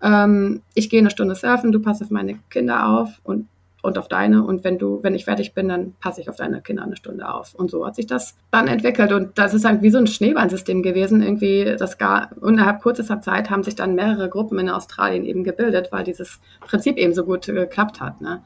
Ähm, 0.01 0.61
ich 0.73 0.89
gehe 0.89 0.99
eine 0.99 1.11
Stunde 1.11 1.35
surfen, 1.35 1.71
du 1.71 1.79
passt 1.79 2.01
auf 2.01 2.09
meine 2.09 2.39
Kinder 2.49 2.87
auf 2.89 3.21
und 3.23 3.47
und 3.83 3.97
auf 3.97 4.07
deine. 4.07 4.43
Und 4.43 4.63
wenn 4.63 4.79
du, 4.79 5.03
wenn 5.03 5.13
ich 5.13 5.25
fertig 5.25 5.53
bin, 5.53 5.67
dann 5.67 5.93
passe 5.99 6.21
ich 6.21 6.29
auf 6.29 6.37
deine 6.37 6.61
Kinder 6.61 6.83
eine 6.83 6.95
Stunde 6.95 7.29
auf. 7.29 7.53
Und 7.53 7.69
so 7.69 7.85
hat 7.85 7.95
sich 7.95 8.07
das 8.07 8.35
dann 8.49 8.67
entwickelt. 8.67 9.11
Und 9.11 9.37
das 9.37 9.53
ist 9.53 9.65
halt 9.65 9.81
wie 9.81 9.89
so 9.89 9.97
ein 9.97 10.07
Schneeballsystem 10.07 10.81
gewesen. 10.81 11.21
Irgendwie, 11.21 11.75
das 11.77 11.97
gar, 11.97 12.29
innerhalb 12.41 12.81
kürzester 12.81 13.19
Zeit 13.19 13.49
haben 13.49 13.61
sich 13.61 13.75
dann 13.75 13.93
mehrere 13.93 14.29
Gruppen 14.29 14.57
in 14.57 14.69
Australien 14.69 15.25
eben 15.25 15.43
gebildet, 15.43 15.89
weil 15.91 16.05
dieses 16.05 16.39
Prinzip 16.61 16.97
eben 16.97 17.13
so 17.13 17.25
gut 17.25 17.45
geklappt 17.45 17.99
hat. 17.99 18.21
Ne? 18.21 18.41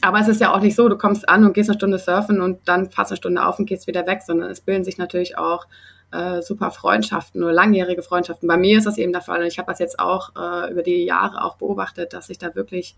Aber 0.00 0.18
es 0.20 0.28
ist 0.28 0.40
ja 0.40 0.54
auch 0.54 0.60
nicht 0.60 0.74
so, 0.74 0.88
du 0.88 0.96
kommst 0.96 1.28
an 1.28 1.44
und 1.44 1.52
gehst 1.52 1.68
eine 1.68 1.78
Stunde 1.78 1.98
surfen 1.98 2.40
und 2.40 2.66
dann 2.66 2.88
passt 2.88 3.12
eine 3.12 3.18
Stunde 3.18 3.44
auf 3.44 3.58
und 3.58 3.66
gehst 3.66 3.86
wieder 3.86 4.06
weg, 4.06 4.22
sondern 4.26 4.50
es 4.50 4.62
bilden 4.62 4.84
sich 4.84 4.96
natürlich 4.96 5.36
auch 5.36 5.66
äh, 6.12 6.40
super 6.40 6.70
Freundschaften 6.70 7.42
oder 7.42 7.52
langjährige 7.52 8.02
Freundschaften. 8.02 8.48
Bei 8.48 8.56
mir 8.56 8.78
ist 8.78 8.86
das 8.86 8.96
eben 8.96 9.12
der 9.12 9.20
Fall 9.20 9.40
und 9.40 9.46
ich 9.46 9.58
habe 9.58 9.70
das 9.70 9.80
jetzt 9.80 9.98
auch 9.98 10.30
äh, 10.34 10.72
über 10.72 10.82
die 10.82 11.04
Jahre 11.04 11.44
auch 11.44 11.56
beobachtet, 11.56 12.14
dass 12.14 12.28
sich 12.28 12.38
da 12.38 12.54
wirklich 12.54 12.96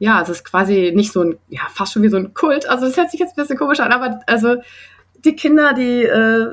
ja, 0.00 0.22
es 0.22 0.30
ist 0.30 0.44
quasi 0.44 0.92
nicht 0.94 1.12
so 1.12 1.22
ein, 1.22 1.38
ja, 1.50 1.60
fast 1.68 1.92
schon 1.92 2.02
wie 2.02 2.08
so 2.08 2.16
ein 2.16 2.32
Kult. 2.32 2.66
Also 2.68 2.86
das 2.86 2.96
hört 2.96 3.10
sich 3.10 3.20
jetzt 3.20 3.36
ein 3.36 3.42
bisschen 3.42 3.58
komisch 3.58 3.80
an, 3.80 3.92
aber 3.92 4.20
also 4.26 4.56
die 5.24 5.36
Kinder, 5.36 5.74
die 5.74 6.04
äh, 6.04 6.46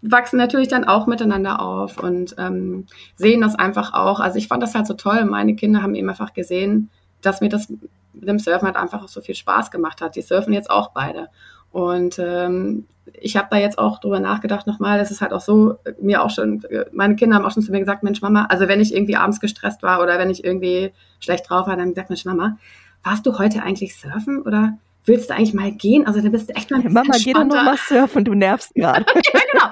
wachsen 0.00 0.36
natürlich 0.36 0.68
dann 0.68 0.84
auch 0.84 1.08
miteinander 1.08 1.60
auf 1.60 1.98
und 1.98 2.36
ähm, 2.38 2.86
sehen 3.16 3.40
das 3.40 3.56
einfach 3.56 3.92
auch. 3.94 4.20
Also 4.20 4.38
ich 4.38 4.46
fand 4.46 4.62
das 4.62 4.76
halt 4.76 4.86
so 4.86 4.94
toll. 4.94 5.24
Meine 5.24 5.56
Kinder 5.56 5.82
haben 5.82 5.96
eben 5.96 6.08
einfach 6.08 6.34
gesehen, 6.34 6.88
dass 7.20 7.40
mir 7.40 7.48
das 7.48 7.68
mit 7.68 8.28
dem 8.28 8.38
Surfen 8.38 8.66
halt 8.66 8.76
einfach 8.76 9.08
so 9.08 9.20
viel 9.20 9.34
Spaß 9.34 9.72
gemacht 9.72 10.00
hat. 10.00 10.14
Die 10.14 10.22
surfen 10.22 10.52
jetzt 10.52 10.70
auch 10.70 10.92
beide. 10.92 11.30
Und 11.72 12.18
ähm, 12.18 12.84
ich 13.14 13.36
habe 13.36 13.48
da 13.50 13.56
jetzt 13.56 13.78
auch 13.78 13.98
drüber 13.98 14.20
nachgedacht 14.20 14.66
nochmal, 14.66 14.98
das 14.98 15.10
ist 15.10 15.20
halt 15.20 15.32
auch 15.32 15.40
so, 15.40 15.78
mir 16.00 16.22
auch 16.22 16.30
schon, 16.30 16.62
meine 16.92 17.16
Kinder 17.16 17.36
haben 17.36 17.44
auch 17.44 17.50
schon 17.50 17.62
zu 17.62 17.72
mir 17.72 17.80
gesagt, 17.80 18.02
Mensch 18.02 18.20
Mama, 18.20 18.46
also 18.48 18.68
wenn 18.68 18.80
ich 18.80 18.94
irgendwie 18.94 19.16
abends 19.16 19.40
gestresst 19.40 19.82
war 19.82 20.02
oder 20.02 20.18
wenn 20.18 20.30
ich 20.30 20.44
irgendwie 20.44 20.92
schlecht 21.18 21.48
drauf 21.48 21.66
war, 21.66 21.76
dann 21.76 21.90
gesagt, 21.90 22.10
Mensch 22.10 22.24
Mama, 22.24 22.58
warst 23.02 23.26
du 23.26 23.38
heute 23.38 23.62
eigentlich 23.62 23.96
surfen 23.96 24.42
oder 24.42 24.78
willst 25.04 25.30
du 25.30 25.34
eigentlich 25.34 25.54
mal 25.54 25.72
gehen? 25.72 26.06
Also 26.06 26.20
da 26.20 26.28
bist 26.28 26.50
du 26.50 26.54
echt 26.54 26.70
mal 26.70 26.80
ein 26.80 26.92
Mama, 26.92 27.14
geh 27.24 27.32
doch 27.32 27.44
noch 27.44 27.64
mal 27.64 27.76
surfen, 27.76 28.24
du 28.24 28.34
nervst 28.34 28.72
gerade. 28.74 29.04
ja, 29.06 29.40
genau. 29.52 29.66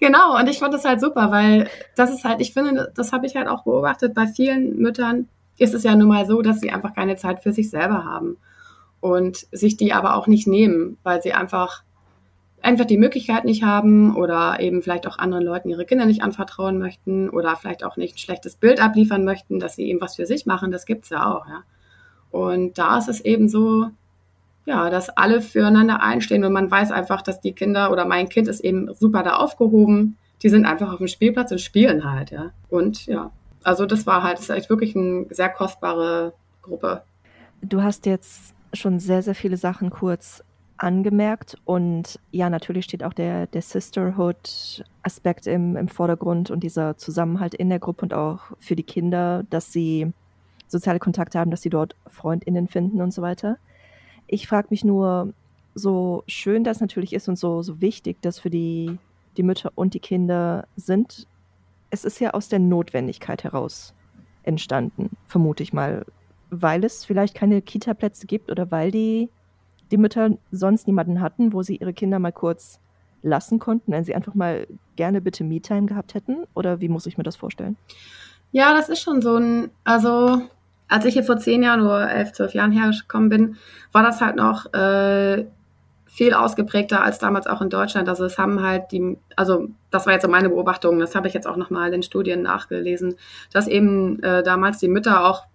Genau, 0.00 0.38
und 0.38 0.48
ich 0.48 0.58
fand 0.58 0.74
das 0.74 0.84
halt 0.84 1.00
super, 1.00 1.30
weil 1.30 1.68
das 1.94 2.10
ist 2.10 2.24
halt, 2.24 2.40
ich 2.40 2.52
finde, 2.52 2.92
das 2.96 3.12
habe 3.12 3.26
ich 3.26 3.36
halt 3.36 3.46
auch 3.46 3.64
beobachtet, 3.64 4.14
bei 4.14 4.26
vielen 4.26 4.78
Müttern 4.78 5.28
ist 5.58 5.74
es 5.74 5.84
ja 5.84 5.94
nun 5.94 6.08
mal 6.08 6.26
so, 6.26 6.42
dass 6.42 6.60
sie 6.60 6.72
einfach 6.72 6.94
keine 6.94 7.16
Zeit 7.16 7.42
für 7.42 7.52
sich 7.52 7.70
selber 7.70 8.04
haben 8.04 8.38
und 9.02 9.48
sich 9.50 9.76
die 9.76 9.92
aber 9.92 10.14
auch 10.14 10.28
nicht 10.28 10.46
nehmen, 10.46 10.96
weil 11.02 11.20
sie 11.20 11.34
einfach 11.34 11.82
einfach 12.62 12.84
die 12.84 12.96
Möglichkeit 12.96 13.44
nicht 13.44 13.64
haben 13.64 14.14
oder 14.14 14.60
eben 14.60 14.80
vielleicht 14.80 15.08
auch 15.08 15.18
anderen 15.18 15.44
Leuten 15.44 15.68
ihre 15.68 15.84
Kinder 15.84 16.06
nicht 16.06 16.22
anvertrauen 16.22 16.78
möchten 16.78 17.28
oder 17.28 17.56
vielleicht 17.56 17.82
auch 17.82 17.96
nicht 17.96 18.14
ein 18.14 18.18
schlechtes 18.18 18.54
Bild 18.54 18.80
abliefern 18.80 19.24
möchten, 19.24 19.58
dass 19.58 19.74
sie 19.74 19.88
eben 19.88 20.00
was 20.00 20.14
für 20.14 20.26
sich 20.26 20.46
machen, 20.46 20.70
das 20.70 20.86
gibt's 20.86 21.10
ja 21.10 21.34
auch, 21.34 21.48
ja. 21.48 21.64
Und 22.30 22.78
da 22.78 22.96
ist 22.96 23.08
es 23.08 23.20
eben 23.20 23.48
so, 23.48 23.88
ja, 24.64 24.88
dass 24.88 25.10
alle 25.10 25.42
füreinander 25.42 26.00
einstehen 26.00 26.44
und 26.44 26.52
man 26.52 26.70
weiß 26.70 26.92
einfach, 26.92 27.22
dass 27.22 27.40
die 27.40 27.52
Kinder 27.52 27.90
oder 27.90 28.06
mein 28.06 28.28
Kind 28.28 28.46
ist 28.46 28.60
eben 28.60 28.94
super 28.94 29.24
da 29.24 29.36
aufgehoben. 29.36 30.16
Die 30.42 30.48
sind 30.48 30.64
einfach 30.64 30.92
auf 30.92 30.98
dem 30.98 31.08
Spielplatz 31.08 31.50
und 31.50 31.60
spielen 31.60 32.10
halt, 32.10 32.30
ja. 32.30 32.52
Und 32.70 33.06
ja, 33.06 33.32
also 33.64 33.84
das 33.84 34.06
war 34.06 34.22
halt, 34.22 34.38
das 34.38 34.44
ist 34.44 34.50
echt 34.50 34.70
wirklich 34.70 34.94
eine 34.94 35.26
sehr 35.30 35.48
kostbare 35.48 36.32
Gruppe. 36.62 37.02
Du 37.60 37.82
hast 37.82 38.06
jetzt 38.06 38.54
schon 38.72 38.98
sehr, 39.00 39.22
sehr 39.22 39.34
viele 39.34 39.56
Sachen 39.56 39.90
kurz 39.90 40.42
angemerkt. 40.76 41.56
Und 41.64 42.18
ja, 42.30 42.50
natürlich 42.50 42.84
steht 42.84 43.04
auch 43.04 43.12
der, 43.12 43.46
der 43.46 43.62
Sisterhood-Aspekt 43.62 45.46
im, 45.46 45.76
im 45.76 45.88
Vordergrund 45.88 46.50
und 46.50 46.62
dieser 46.62 46.96
Zusammenhalt 46.96 47.54
in 47.54 47.68
der 47.68 47.78
Gruppe 47.78 48.02
und 48.02 48.14
auch 48.14 48.40
für 48.58 48.76
die 48.76 48.82
Kinder, 48.82 49.44
dass 49.50 49.72
sie 49.72 50.12
soziale 50.66 50.98
Kontakte 50.98 51.38
haben, 51.38 51.50
dass 51.50 51.62
sie 51.62 51.70
dort 51.70 51.94
Freundinnen 52.08 52.66
finden 52.66 53.00
und 53.00 53.12
so 53.12 53.22
weiter. 53.22 53.58
Ich 54.26 54.48
frage 54.48 54.68
mich 54.70 54.84
nur, 54.84 55.32
so 55.74 56.24
schön 56.26 56.64
das 56.64 56.80
natürlich 56.80 57.12
ist 57.12 57.28
und 57.28 57.38
so, 57.38 57.62
so 57.62 57.80
wichtig 57.80 58.18
das 58.20 58.38
für 58.38 58.50
die, 58.50 58.98
die 59.36 59.42
Mütter 59.42 59.72
und 59.74 59.94
die 59.94 60.00
Kinder 60.00 60.66
sind, 60.76 61.26
es 61.90 62.04
ist 62.04 62.20
ja 62.20 62.30
aus 62.30 62.48
der 62.48 62.58
Notwendigkeit 62.58 63.44
heraus 63.44 63.94
entstanden, 64.42 65.10
vermute 65.26 65.62
ich 65.62 65.72
mal, 65.72 66.04
weil 66.52 66.84
es 66.84 67.04
vielleicht 67.04 67.34
keine 67.34 67.62
Kita-Plätze 67.62 68.26
gibt 68.26 68.50
oder 68.50 68.70
weil 68.70 68.90
die 68.90 69.30
die 69.90 69.96
Mütter 69.98 70.30
sonst 70.50 70.86
niemanden 70.86 71.20
hatten, 71.20 71.52
wo 71.52 71.62
sie 71.62 71.76
ihre 71.76 71.92
Kinder 71.92 72.18
mal 72.18 72.32
kurz 72.32 72.80
lassen 73.22 73.58
konnten, 73.58 73.92
wenn 73.92 74.04
sie 74.04 74.14
einfach 74.14 74.34
mal 74.34 74.66
gerne 74.96 75.20
bitte 75.20 75.44
Me-Time 75.44 75.86
gehabt 75.86 76.14
hätten? 76.14 76.44
Oder 76.54 76.80
wie 76.80 76.88
muss 76.88 77.06
ich 77.06 77.18
mir 77.18 77.24
das 77.24 77.36
vorstellen? 77.36 77.76
Ja, 78.52 78.74
das 78.74 78.88
ist 78.88 79.00
schon 79.00 79.22
so 79.22 79.36
ein, 79.36 79.70
also 79.84 80.42
als 80.88 81.04
ich 81.04 81.14
hier 81.14 81.24
vor 81.24 81.36
zehn 81.38 81.62
Jahren 81.62 81.82
oder 81.82 82.10
elf, 82.10 82.32
zwölf 82.32 82.54
Jahren 82.54 82.72
hergekommen 82.72 83.28
bin, 83.28 83.56
war 83.92 84.02
das 84.02 84.20
halt 84.20 84.36
noch 84.36 84.72
äh, 84.74 85.46
viel 86.06 86.34
ausgeprägter 86.34 87.02
als 87.02 87.18
damals 87.18 87.46
auch 87.46 87.62
in 87.62 87.70
Deutschland. 87.70 88.08
Also 88.08 88.24
es 88.24 88.38
haben 88.38 88.62
halt 88.62 88.92
die, 88.92 89.16
also 89.36 89.68
das 89.90 90.04
war 90.04 90.12
jetzt 90.12 90.22
so 90.22 90.28
meine 90.28 90.50
Beobachtung, 90.50 90.98
das 90.98 91.14
habe 91.14 91.28
ich 91.28 91.34
jetzt 91.34 91.46
auch 91.46 91.56
nochmal 91.56 91.94
in 91.94 92.02
Studien 92.02 92.42
nachgelesen, 92.42 93.14
dass 93.52 93.68
eben 93.68 94.22
äh, 94.22 94.42
damals 94.42 94.78
die 94.78 94.88
Mütter 94.88 95.24
auch 95.24 95.46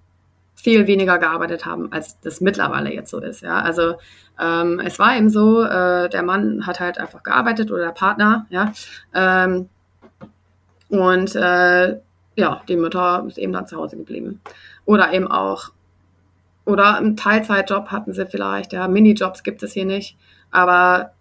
viel 0.58 0.88
weniger 0.88 1.20
gearbeitet 1.20 1.66
haben, 1.66 1.92
als 1.94 2.20
das 2.20 2.42
mittlerweile 2.42 2.94
jetzt 2.94 3.12
so 3.12 3.20
ist. 3.20 3.42
Ja, 3.42 3.60
also 3.60 3.96
ähm, 4.40 4.82
es 4.84 5.00
war 5.00 5.16
eben 5.16 5.30
so, 5.30 5.64
äh, 5.64 6.10
der 6.10 6.24
Mann 6.24 6.66
hat 6.66 6.80
halt 6.80 6.98
einfach 6.98 7.24
gearbeitet 7.24 7.72
oder 7.72 7.86
der 7.86 7.92
Partner, 7.92 8.46
ja, 8.50 8.74
ähm, 9.14 9.70
und 10.90 11.36
äh, 11.36 12.00
ja, 12.36 12.62
die 12.68 12.78
Mutter 12.78 13.26
ist 13.28 13.38
eben 13.38 13.54
dann 13.54 13.68
zu 13.68 13.78
Hause 13.78 13.98
geblieben. 13.98 14.42
Oder 14.86 15.12
eben 15.14 15.28
auch, 15.28 15.72
oder 16.66 16.98
einen 16.98 17.18
Teilzeitjob 17.18 17.88
hatten 17.92 18.14
sie 18.14 18.26
vielleicht, 18.26 18.74
ja, 18.74 18.88
Minijobs 18.88 19.44
gibt 19.44 19.64
es 19.64 19.74
hier 19.74 19.86
nicht, 19.86 20.18
aber 20.52 21.12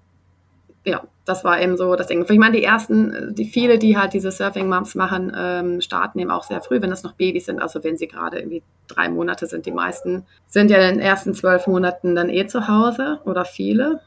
ja, 0.85 1.02
das 1.26 1.42
war 1.42 1.61
eben 1.61 1.76
so 1.76 1.97
das 1.97 2.06
Ding. 2.06 2.25
Ich 2.26 2.38
meine, 2.38 2.56
die 2.56 2.62
ersten, 2.62 3.35
die 3.35 3.47
viele, 3.47 3.78
die 3.78 3.99
halt 3.99 4.14
diese 4.14 4.30
Surfing-Moms 4.30 4.95
machen, 4.95 5.33
ähm, 5.37 5.80
starten 5.80 6.21
eben 6.21 6.30
auch 6.30 6.45
sehr 6.45 6.62
früh, 6.62 6.80
wenn 6.80 6.90
das 6.90 7.02
noch 7.02 7.14
Babys 7.14 7.47
sind. 7.47 7.61
Also 7.61 7.83
wenn 7.83 7.97
sie 7.97 8.06
gerade 8.06 8.38
irgendwie 8.38 8.62
drei 8.87 9.09
Monate 9.09 9.47
sind, 9.47 9.66
die 9.66 9.73
meisten 9.73 10.25
sind 10.47 10.71
ja 10.71 10.78
in 10.78 10.95
den 10.95 11.00
ersten 11.00 11.35
zwölf 11.35 11.66
Monaten 11.66 12.14
dann 12.14 12.30
eh 12.30 12.47
zu 12.47 12.68
Hause 12.68 13.18
oder 13.25 13.45
viele. 13.45 14.00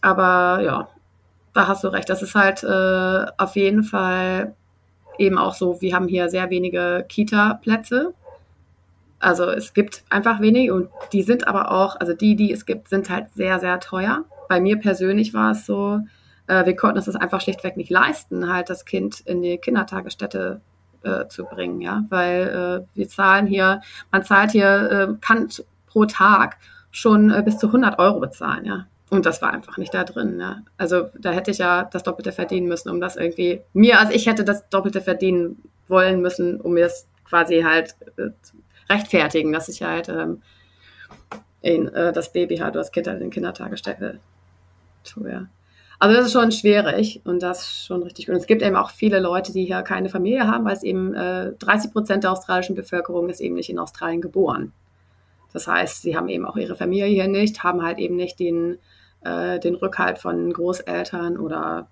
Aber 0.00 0.62
ja, 0.62 0.88
da 1.52 1.68
hast 1.68 1.84
du 1.84 1.88
recht. 1.88 2.08
Das 2.08 2.22
ist 2.22 2.34
halt 2.34 2.64
äh, 2.64 3.26
auf 3.36 3.56
jeden 3.56 3.82
Fall 3.82 4.54
eben 5.18 5.36
auch 5.36 5.54
so, 5.54 5.82
wir 5.82 5.94
haben 5.94 6.08
hier 6.08 6.30
sehr 6.30 6.48
wenige 6.48 7.04
Kita-Plätze. 7.06 8.14
Also 9.18 9.50
es 9.50 9.74
gibt 9.74 10.02
einfach 10.08 10.40
wenige 10.40 10.72
und 10.72 10.88
die 11.12 11.22
sind 11.22 11.46
aber 11.46 11.70
auch, 11.70 12.00
also 12.00 12.14
die, 12.14 12.36
die 12.36 12.52
es 12.52 12.64
gibt, 12.64 12.88
sind 12.88 13.10
halt 13.10 13.26
sehr, 13.34 13.60
sehr 13.60 13.80
teuer. 13.80 14.24
Bei 14.48 14.60
mir 14.60 14.78
persönlich 14.78 15.34
war 15.34 15.52
es 15.52 15.66
so, 15.66 16.00
äh, 16.46 16.66
wir 16.66 16.76
konnten 16.76 16.98
es 16.98 17.06
das 17.06 17.16
einfach 17.16 17.40
schlichtweg 17.40 17.76
nicht 17.76 17.90
leisten, 17.90 18.52
halt 18.52 18.70
das 18.70 18.84
Kind 18.84 19.20
in 19.20 19.42
die 19.42 19.58
Kindertagesstätte 19.58 20.60
äh, 21.02 21.28
zu 21.28 21.44
bringen, 21.44 21.80
ja, 21.80 22.04
weil 22.08 22.84
äh, 22.84 22.96
wir 22.96 23.08
zahlen 23.08 23.46
hier, 23.46 23.80
man 24.10 24.24
zahlt 24.24 24.52
hier, 24.52 24.90
äh, 24.90 25.14
kann 25.20 25.48
pro 25.86 26.06
Tag 26.06 26.58
schon 26.90 27.30
äh, 27.30 27.42
bis 27.44 27.58
zu 27.58 27.66
100 27.68 27.98
Euro 27.98 28.20
bezahlen, 28.20 28.64
ja. 28.64 28.86
Und 29.10 29.26
das 29.26 29.42
war 29.42 29.52
einfach 29.52 29.76
nicht 29.76 29.94
da 29.94 30.02
drin. 30.02 30.40
Ja. 30.40 30.62
Also 30.76 31.10
da 31.18 31.30
hätte 31.30 31.50
ich 31.50 31.58
ja 31.58 31.84
das 31.84 32.02
Doppelte 32.02 32.32
verdienen 32.32 32.66
müssen, 32.66 32.90
um 32.90 33.00
das 33.00 33.16
irgendwie 33.16 33.60
mir, 33.72 34.00
also 34.00 34.12
ich 34.12 34.26
hätte 34.26 34.44
das 34.44 34.68
Doppelte 34.70 35.00
verdienen 35.00 35.62
wollen 35.88 36.20
müssen, 36.20 36.60
um 36.60 36.72
mir 36.74 36.86
es 36.86 37.06
quasi 37.24 37.62
halt 37.62 37.94
äh, 38.16 38.30
rechtfertigen, 38.90 39.52
dass 39.52 39.68
ich 39.68 39.82
halt 39.82 40.08
ähm, 40.08 40.42
in, 41.60 41.88
äh, 41.88 42.12
das 42.12 42.32
Baby 42.32 42.56
halt 42.56 42.72
oder 42.72 42.80
das 42.80 42.92
Kind 42.92 43.06
halt 43.06 43.20
in 43.20 43.30
Kindertagesstätte 43.30 44.20
tue. 45.04 45.30
Ja. 45.30 45.46
Also 46.04 46.16
das 46.16 46.26
ist 46.26 46.32
schon 46.32 46.52
schwierig 46.52 47.22
und 47.24 47.42
das 47.42 47.62
ist 47.62 47.86
schon 47.86 48.02
richtig 48.02 48.26
gut. 48.26 48.34
Und 48.34 48.40
es 48.42 48.46
gibt 48.46 48.60
eben 48.60 48.76
auch 48.76 48.90
viele 48.90 49.20
Leute, 49.20 49.54
die 49.54 49.64
hier 49.64 49.80
keine 49.80 50.10
Familie 50.10 50.46
haben, 50.46 50.66
weil 50.66 50.76
es 50.76 50.82
eben 50.82 51.14
äh, 51.14 51.52
30 51.52 51.94
Prozent 51.94 52.24
der 52.24 52.32
australischen 52.32 52.74
Bevölkerung 52.74 53.30
ist 53.30 53.40
eben 53.40 53.54
nicht 53.54 53.70
in 53.70 53.78
Australien 53.78 54.20
geboren. 54.20 54.74
Das 55.54 55.66
heißt, 55.66 56.02
sie 56.02 56.14
haben 56.14 56.28
eben 56.28 56.44
auch 56.44 56.58
ihre 56.58 56.76
Familie 56.76 57.06
hier 57.06 57.26
nicht, 57.26 57.64
haben 57.64 57.82
halt 57.82 57.96
eben 57.96 58.16
nicht 58.16 58.38
den, 58.38 58.76
äh, 59.22 59.58
den 59.58 59.76
Rückhalt 59.76 60.18
von 60.18 60.52
Großeltern 60.52 61.38
oder 61.38 61.88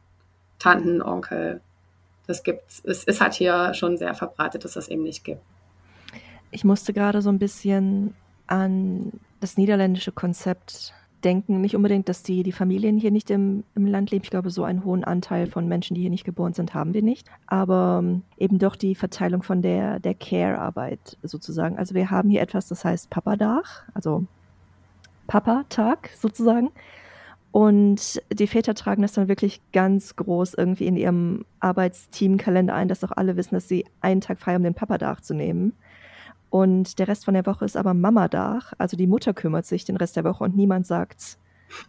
Tanten, 0.58 1.00
Onkel. 1.00 1.62
Das 2.26 2.42
gibt 2.42 2.64
es 2.84 3.04
ist 3.04 3.20
halt 3.22 3.32
hier 3.32 3.72
schon 3.72 3.96
sehr 3.96 4.12
verbreitet, 4.12 4.66
dass 4.66 4.74
das 4.74 4.88
eben 4.88 5.04
nicht 5.04 5.24
gibt. 5.24 5.40
Ich 6.50 6.64
musste 6.64 6.92
gerade 6.92 7.22
so 7.22 7.30
ein 7.30 7.38
bisschen 7.38 8.14
an 8.46 9.10
das 9.40 9.56
niederländische 9.56 10.12
Konzept 10.12 10.92
denken 11.24 11.60
nicht 11.60 11.76
unbedingt, 11.76 12.08
dass 12.08 12.22
die, 12.22 12.42
die 12.42 12.52
Familien 12.52 12.96
hier 12.96 13.10
nicht 13.10 13.30
im, 13.30 13.64
im 13.74 13.86
Land 13.86 14.10
leben. 14.10 14.24
Ich 14.24 14.30
glaube, 14.30 14.50
so 14.50 14.64
einen 14.64 14.84
hohen 14.84 15.04
Anteil 15.04 15.46
von 15.46 15.68
Menschen, 15.68 15.94
die 15.94 16.02
hier 16.02 16.10
nicht 16.10 16.24
geboren 16.24 16.52
sind, 16.52 16.74
haben 16.74 16.94
wir 16.94 17.02
nicht. 17.02 17.28
Aber 17.46 18.00
ähm, 18.02 18.22
eben 18.38 18.58
doch 18.58 18.76
die 18.76 18.94
Verteilung 18.94 19.42
von 19.42 19.62
der, 19.62 20.00
der 20.00 20.14
Care-Arbeit 20.14 21.18
sozusagen. 21.22 21.78
Also 21.78 21.94
wir 21.94 22.10
haben 22.10 22.30
hier 22.30 22.42
etwas, 22.42 22.68
das 22.68 22.84
heißt 22.84 23.10
Papadach, 23.10 23.82
also 23.94 24.26
Papa-Tag 25.26 26.10
sozusagen. 26.18 26.70
Und 27.52 28.22
die 28.32 28.46
Väter 28.46 28.74
tragen 28.74 29.02
das 29.02 29.12
dann 29.12 29.28
wirklich 29.28 29.60
ganz 29.72 30.16
groß 30.16 30.54
irgendwie 30.54 30.86
in 30.86 30.96
ihrem 30.96 31.44
Arbeitsteamkalender 31.60 32.74
ein, 32.74 32.88
dass 32.88 33.04
auch 33.04 33.12
alle 33.12 33.36
wissen, 33.36 33.54
dass 33.54 33.68
sie 33.68 33.84
einen 34.00 34.22
Tag 34.22 34.40
frei 34.40 34.54
haben, 34.54 34.64
den 34.64 34.74
Papadach 34.74 35.20
zu 35.20 35.34
nehmen. 35.34 35.74
Und 36.52 36.98
der 36.98 37.08
Rest 37.08 37.24
von 37.24 37.32
der 37.32 37.46
Woche 37.46 37.64
ist 37.64 37.78
aber 37.78 37.94
Mamadach. 37.94 38.74
Also 38.76 38.94
die 38.94 39.06
Mutter 39.06 39.32
kümmert 39.32 39.64
sich 39.64 39.86
den 39.86 39.96
Rest 39.96 40.16
der 40.16 40.24
Woche 40.24 40.44
und 40.44 40.54
niemand 40.54 40.86
sagt 40.86 41.38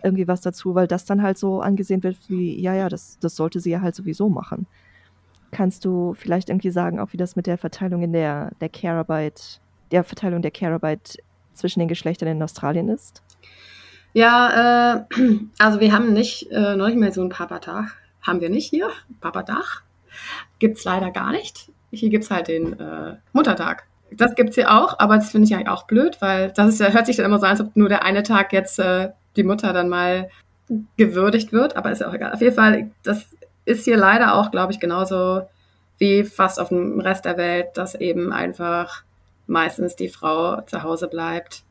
irgendwie 0.01 0.25
was 0.25 0.39
dazu, 0.39 0.74
weil 0.74 0.88
das 0.88 1.03
dann 1.03 1.22
halt 1.22 1.38
so 1.38 1.60
angesehen 1.60 2.01
wird 2.01 2.15
wie, 2.29 2.62
ja, 2.62 2.74
ja, 2.74 2.88
das, 2.88 3.20
das 3.20 3.36
sollte 3.36 3.60
sie 3.60 3.72
ja 3.72 3.82
halt 3.82 3.93
sowieso 3.93 4.29
machen. 4.29 4.65
Kannst 5.51 5.84
du 5.84 6.13
vielleicht 6.13 6.48
irgendwie 6.48 6.72
sagen, 6.72 6.98
auch 7.01 7.12
wie 7.12 7.17
das 7.17 7.36
mit 7.36 7.46
der 7.46 7.58
Verteilung 7.58 8.03
in 8.03 8.13
der, 8.13 8.51
der 8.62 8.70
Care-Arbeit, 8.70 9.60
der 9.91 10.05
Verteilung 10.05 10.41
der 10.41 10.51
Care-Arbeit 10.51 11.17
zwischen 11.53 11.79
den 11.79 11.89
Geschlechtern 11.89 12.29
in 12.29 12.41
Australien 12.41 12.88
ist? 12.88 13.22
Ja, 14.13 15.03
äh, 15.12 15.39
also 15.60 15.82
wir 15.82 15.91
haben 15.91 16.13
nicht, 16.13 16.50
äh, 16.51 16.77
noch 16.77 16.88
nicht 16.88 16.98
mehr 16.98 17.12
so 17.12 17.20
einen 17.20 17.32
Papatag. 17.32 17.98
Haben 18.22 18.39
wir 18.39 18.50
nicht 18.50 18.70
hier. 18.70 18.88
Papatag 19.20 19.84
gibt 20.60 20.77
es 20.77 20.86
leider 20.86 21.12
gar 21.12 21.34
nicht. 21.34 21.70
Hier 21.91 22.10
gibt 22.10 22.24
es 22.24 22.32
halt 22.32 22.48
den 22.48 22.79
äh, 22.79 23.17
Muttertag. 23.34 23.88
Das 24.17 24.36
gibt 24.36 24.50
es 24.50 24.55
hier 24.55 24.72
auch, 24.72 25.00
aber 25.00 25.15
das 25.15 25.32
finde 25.32 25.48
ich 25.48 25.55
eigentlich 25.55 25.70
auch 25.70 25.88
blöd, 25.88 26.17
weil 26.20 26.51
das 26.51 26.79
ist, 26.79 26.93
hört 26.93 27.05
sich 27.05 27.17
dann 27.17 27.25
immer 27.25 27.39
so 27.39 27.46
an, 27.46 27.51
als 27.51 27.62
ob 27.62 27.75
nur 27.75 27.89
der 27.89 28.03
eine 28.03 28.24
Tag 28.24 28.53
jetzt 28.53 28.79
äh, 28.79 29.10
die 29.36 29.43
Mutter 29.43 29.74
dann 29.74 29.89
mal 29.89 30.29
gewürdigt 30.98 31.51
wird, 31.51 31.75
aber 31.75 31.91
ist 31.91 32.01
ja 32.01 32.10
auch 32.10 32.13
egal. 32.13 32.34
Auf 32.34 32.41
jeden 32.41 32.55
Fall, 32.55 32.91
das 33.03 33.36
ist 33.65 33.86
hier 33.86 33.98
leider 33.98 34.36
auch, 34.36 34.51
glaube 34.51 34.74
ich, 34.74 34.79
genauso 34.79 35.41
wie 35.98 36.24
fast 36.24 36.60
auf 36.60 36.70
dem 36.70 37.00
Rest 37.00 37.25
der 37.25 37.38
Welt, 37.38 37.67
dass 37.75 37.96
eben 37.96 38.34
einfach 38.34 39.03
meistens 39.48 39.96
die 39.96 40.10
Frau 40.10 40.62
zu 40.62 40.84
Hause 40.84 41.08
bleibt 41.08 41.63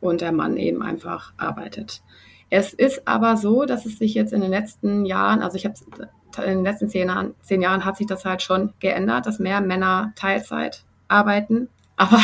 und 0.00 0.20
der 0.20 0.32
Mann 0.32 0.56
eben 0.56 0.82
einfach 0.82 1.32
arbeitet. 1.36 2.02
Es 2.50 2.72
ist 2.72 3.06
aber 3.06 3.36
so, 3.36 3.64
dass 3.64 3.86
es 3.86 3.98
sich 3.98 4.14
jetzt 4.14 4.32
in 4.32 4.40
den 4.40 4.50
letzten 4.50 5.06
Jahren, 5.06 5.40
also 5.40 5.56
ich 5.56 5.64
habe 5.64 5.74
in 6.38 6.58
den 6.58 6.64
letzten 6.64 6.88
zehn 6.88 7.08
Jahren, 7.08 7.34
zehn 7.42 7.62
Jahren 7.62 7.84
hat 7.84 7.96
sich 7.96 8.06
das 8.06 8.24
halt 8.24 8.42
schon 8.42 8.72
geändert, 8.80 9.26
dass 9.26 9.38
mehr 9.38 9.60
Männer 9.60 10.12
Teilzeit 10.16 10.84
arbeiten 11.08 11.68
aber 12.00 12.18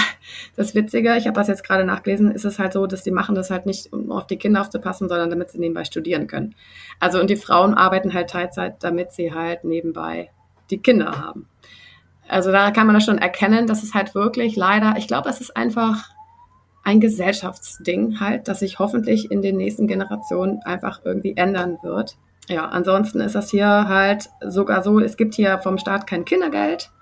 das 0.56 0.74
Witzige, 0.74 1.16
ich 1.18 1.26
habe 1.26 1.34
das 1.34 1.48
jetzt 1.48 1.62
gerade 1.62 1.84
nachgelesen, 1.84 2.30
ist 2.30 2.46
es 2.46 2.58
halt 2.58 2.72
so, 2.72 2.86
dass 2.86 3.02
die 3.02 3.10
machen 3.10 3.34
das 3.34 3.50
halt 3.50 3.66
nicht, 3.66 3.92
um 3.92 4.10
auf 4.10 4.26
die 4.26 4.38
Kinder 4.38 4.62
aufzupassen, 4.62 5.06
sondern 5.06 5.28
damit 5.28 5.50
sie 5.50 5.58
nebenbei 5.58 5.84
studieren 5.84 6.28
können. 6.28 6.54
Also 6.98 7.20
und 7.20 7.28
die 7.28 7.36
Frauen 7.36 7.74
arbeiten 7.74 8.14
halt 8.14 8.30
Teilzeit, 8.30 8.82
damit 8.82 9.12
sie 9.12 9.34
halt 9.34 9.64
nebenbei 9.64 10.30
die 10.70 10.78
Kinder 10.78 11.20
haben. 11.20 11.46
Also 12.26 12.52
da 12.52 12.70
kann 12.70 12.86
man 12.86 12.94
das 12.94 13.04
schon 13.04 13.18
erkennen, 13.18 13.66
dass 13.66 13.82
es 13.82 13.92
halt 13.92 14.14
wirklich 14.14 14.56
leider, 14.56 14.94
ich 14.96 15.08
glaube, 15.08 15.28
es 15.28 15.42
ist 15.42 15.54
einfach 15.54 16.08
ein 16.82 16.98
Gesellschaftsding 16.98 18.18
halt, 18.18 18.48
das 18.48 18.60
sich 18.60 18.78
hoffentlich 18.78 19.30
in 19.30 19.42
den 19.42 19.58
nächsten 19.58 19.86
Generationen 19.86 20.60
einfach 20.64 21.02
irgendwie 21.04 21.36
ändern 21.36 21.76
wird. 21.82 22.16
Ja, 22.48 22.64
ansonsten 22.64 23.20
ist 23.20 23.34
das 23.34 23.50
hier 23.50 23.88
halt 23.88 24.30
sogar 24.40 24.82
so, 24.82 25.00
es 25.00 25.18
gibt 25.18 25.34
hier 25.34 25.58
vom 25.58 25.76
Staat 25.76 26.06
kein 26.06 26.24
Kindergeld. 26.24 26.92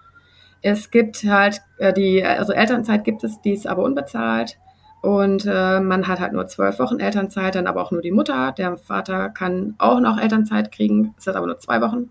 Es 0.64 0.90
gibt 0.90 1.24
halt 1.24 1.60
äh, 1.76 1.92
die, 1.92 2.24
also 2.24 2.54
Elternzeit 2.54 3.04
gibt 3.04 3.22
es, 3.22 3.38
die 3.42 3.52
ist 3.52 3.66
aber 3.66 3.82
unbezahlt. 3.82 4.58
Und 5.02 5.44
äh, 5.44 5.80
man 5.80 6.08
hat 6.08 6.20
halt 6.20 6.32
nur 6.32 6.46
zwölf 6.46 6.78
Wochen 6.78 7.00
Elternzeit, 7.00 7.54
dann 7.54 7.66
aber 7.66 7.82
auch 7.82 7.90
nur 7.90 8.00
die 8.00 8.10
Mutter. 8.10 8.52
Der 8.52 8.78
Vater 8.78 9.28
kann 9.28 9.74
auch 9.76 10.00
noch 10.00 10.18
Elternzeit 10.18 10.72
kriegen, 10.72 11.14
es 11.18 11.26
hat 11.26 11.36
aber 11.36 11.46
nur 11.46 11.58
zwei 11.58 11.82
Wochen. 11.82 12.08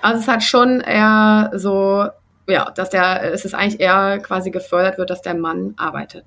Also 0.00 0.20
es 0.22 0.28
halt 0.28 0.42
schon 0.42 0.80
eher 0.80 1.50
so, 1.52 2.06
ja, 2.48 2.70
dass 2.70 2.88
der, 2.88 3.34
es 3.34 3.44
ist 3.44 3.54
eigentlich 3.54 3.80
eher 3.80 4.18
quasi 4.20 4.50
gefördert 4.50 4.96
wird, 4.96 5.10
dass 5.10 5.20
der 5.20 5.34
Mann 5.34 5.74
arbeitet. 5.76 6.24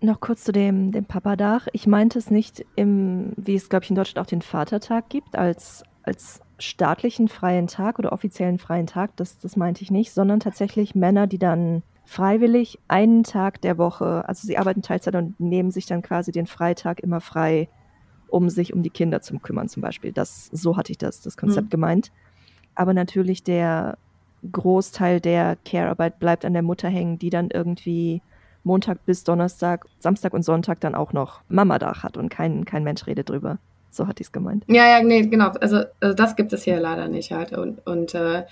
Noch 0.00 0.20
kurz 0.20 0.44
zu 0.44 0.52
dem, 0.52 0.90
dem 0.90 1.04
Papadach. 1.04 1.68
Ich 1.72 1.86
meinte 1.86 2.18
es 2.18 2.30
nicht 2.30 2.64
im, 2.76 3.34
wie 3.36 3.56
es, 3.56 3.68
glaube 3.68 3.84
ich, 3.84 3.90
in 3.90 3.96
Deutschland 3.96 4.26
auch 4.26 4.30
den 4.30 4.40
Vatertag 4.40 5.10
gibt, 5.10 5.36
als, 5.36 5.82
als 6.02 6.40
staatlichen 6.62 7.28
freien 7.28 7.66
Tag 7.66 7.98
oder 7.98 8.12
offiziellen 8.12 8.58
freien 8.58 8.86
Tag, 8.86 9.16
das, 9.16 9.38
das 9.38 9.56
meinte 9.56 9.82
ich 9.82 9.90
nicht, 9.90 10.12
sondern 10.12 10.40
tatsächlich 10.40 10.94
Männer, 10.94 11.26
die 11.26 11.38
dann 11.38 11.82
freiwillig 12.04 12.78
einen 12.88 13.24
Tag 13.24 13.60
der 13.60 13.78
Woche, 13.78 14.24
also 14.28 14.46
sie 14.46 14.58
arbeiten 14.58 14.82
Teilzeit 14.82 15.14
und 15.14 15.38
nehmen 15.38 15.70
sich 15.70 15.86
dann 15.86 16.02
quasi 16.02 16.32
den 16.32 16.46
Freitag 16.46 17.00
immer 17.00 17.20
frei, 17.20 17.68
um 18.28 18.48
sich 18.48 18.72
um 18.72 18.82
die 18.82 18.90
Kinder 18.90 19.20
zu 19.20 19.38
kümmern 19.38 19.68
zum 19.68 19.82
Beispiel. 19.82 20.12
Das, 20.12 20.46
so 20.46 20.76
hatte 20.76 20.92
ich 20.92 20.98
das, 20.98 21.20
das 21.20 21.36
Konzept 21.36 21.66
mhm. 21.66 21.70
gemeint. 21.70 22.12
Aber 22.74 22.94
natürlich 22.94 23.42
der 23.42 23.98
Großteil 24.50 25.20
der 25.20 25.56
Care-Arbeit 25.64 26.18
bleibt 26.18 26.44
an 26.44 26.54
der 26.54 26.62
Mutter 26.62 26.88
hängen, 26.88 27.18
die 27.18 27.30
dann 27.30 27.50
irgendwie 27.50 28.22
Montag 28.64 29.04
bis 29.04 29.24
Donnerstag, 29.24 29.86
Samstag 29.98 30.34
und 30.34 30.42
Sonntag 30.42 30.80
dann 30.80 30.94
auch 30.94 31.12
noch 31.12 31.42
Mamadach 31.48 32.02
hat 32.02 32.16
und 32.16 32.28
kein, 32.28 32.64
kein 32.64 32.84
Mensch 32.84 33.06
redet 33.06 33.28
drüber. 33.28 33.58
So 33.92 34.06
hatte 34.06 34.22
ich 34.22 34.28
es 34.28 34.32
gemeint. 34.32 34.64
Ja, 34.68 34.88
ja, 34.88 35.02
nee, 35.02 35.26
genau. 35.26 35.48
Also, 35.60 35.82
also, 36.00 36.14
das 36.14 36.34
gibt 36.34 36.52
es 36.54 36.62
hier 36.62 36.80
leider 36.80 37.08
nicht 37.08 37.30
halt. 37.30 37.52
Und, 37.52 37.86
und 37.86 38.14
äh, 38.14 38.44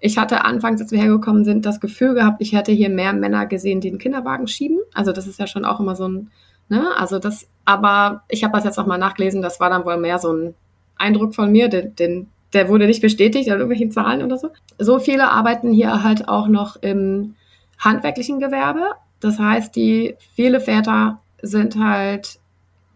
ich 0.00 0.18
hatte 0.18 0.44
anfangs, 0.44 0.80
als 0.82 0.92
wir 0.92 1.00
hergekommen 1.00 1.44
sind, 1.44 1.64
das 1.64 1.80
Gefühl 1.80 2.14
gehabt, 2.14 2.42
ich 2.42 2.52
hätte 2.52 2.72
hier 2.72 2.90
mehr 2.90 3.14
Männer 3.14 3.46
gesehen, 3.46 3.80
die 3.80 3.90
den 3.90 3.98
Kinderwagen 3.98 4.46
schieben. 4.46 4.78
Also 4.92 5.12
das 5.12 5.26
ist 5.26 5.40
ja 5.40 5.46
schon 5.46 5.64
auch 5.64 5.80
immer 5.80 5.96
so 5.96 6.06
ein, 6.06 6.30
ne, 6.68 6.94
also 6.96 7.18
das, 7.18 7.48
aber 7.64 8.22
ich 8.28 8.44
habe 8.44 8.52
das 8.52 8.64
jetzt 8.64 8.76
nochmal 8.76 8.98
nachgelesen, 8.98 9.40
das 9.40 9.58
war 9.58 9.70
dann 9.70 9.86
wohl 9.86 9.96
mehr 9.96 10.18
so 10.18 10.32
ein 10.32 10.54
Eindruck 10.96 11.34
von 11.34 11.50
mir, 11.50 11.68
den, 11.68 11.96
den, 11.96 12.28
der 12.52 12.68
wurde 12.68 12.86
nicht 12.86 13.00
bestätigt 13.00 13.48
an 13.48 13.58
irgendwelchen 13.58 13.90
Zahlen 13.90 14.22
oder 14.22 14.36
so. 14.36 14.50
So 14.78 14.98
viele 14.98 15.30
arbeiten 15.30 15.72
hier 15.72 16.02
halt 16.02 16.28
auch 16.28 16.48
noch 16.48 16.76
im 16.76 17.34
handwerklichen 17.78 18.40
Gewerbe. 18.40 18.90
Das 19.20 19.38
heißt, 19.38 19.74
die 19.74 20.16
viele 20.34 20.60
Väter 20.60 21.20
sind 21.40 21.78
halt 21.78 22.38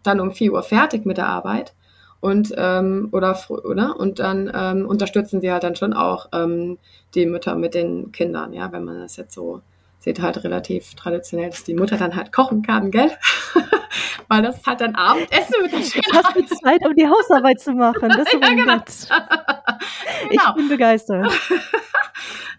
dann 0.03 0.19
um 0.19 0.31
4 0.31 0.53
Uhr 0.53 0.63
fertig 0.63 1.05
mit 1.05 1.17
der 1.17 1.27
Arbeit 1.27 1.73
und 2.21 2.53
ähm, 2.55 3.09
oder, 3.11 3.37
oder 3.49 3.99
und 3.99 4.19
dann 4.19 4.51
ähm, 4.53 4.85
unterstützen 4.85 5.41
sie 5.41 5.51
halt 5.51 5.63
dann 5.63 5.75
schon 5.75 5.93
auch 5.93 6.27
ähm, 6.33 6.77
die 7.15 7.25
Mütter 7.25 7.55
mit 7.55 7.73
den 7.73 8.11
Kindern, 8.11 8.53
ja, 8.53 8.71
wenn 8.71 8.85
man 8.85 8.99
das 8.99 9.17
jetzt 9.17 9.33
so 9.33 9.61
sieht, 9.99 10.21
halt 10.21 10.43
relativ 10.43 10.95
traditionell, 10.95 11.49
dass 11.49 11.63
die 11.63 11.75
Mutter 11.75 11.97
dann 11.97 12.15
halt 12.15 12.31
kochen 12.31 12.61
kann, 12.61 12.91
gell? 12.91 13.11
Weil 14.27 14.41
das 14.41 14.65
halt 14.65 14.81
dann 14.81 14.95
Abendessen 14.95 15.61
mit 15.61 15.71
den 15.71 15.83
Kindern. 15.83 16.23
Hast 16.23 16.35
du 16.35 16.45
Zeit, 16.45 16.85
um 16.85 16.95
die 16.95 17.07
Hausarbeit 17.07 17.59
zu 17.59 17.73
machen? 17.73 18.09
Das 18.09 18.19
ist 18.33 18.33
ja, 18.33 18.49
genau. 18.49 18.77
genau. 20.29 20.49
Ich 20.49 20.55
bin 20.55 20.69
begeistert. 20.69 21.31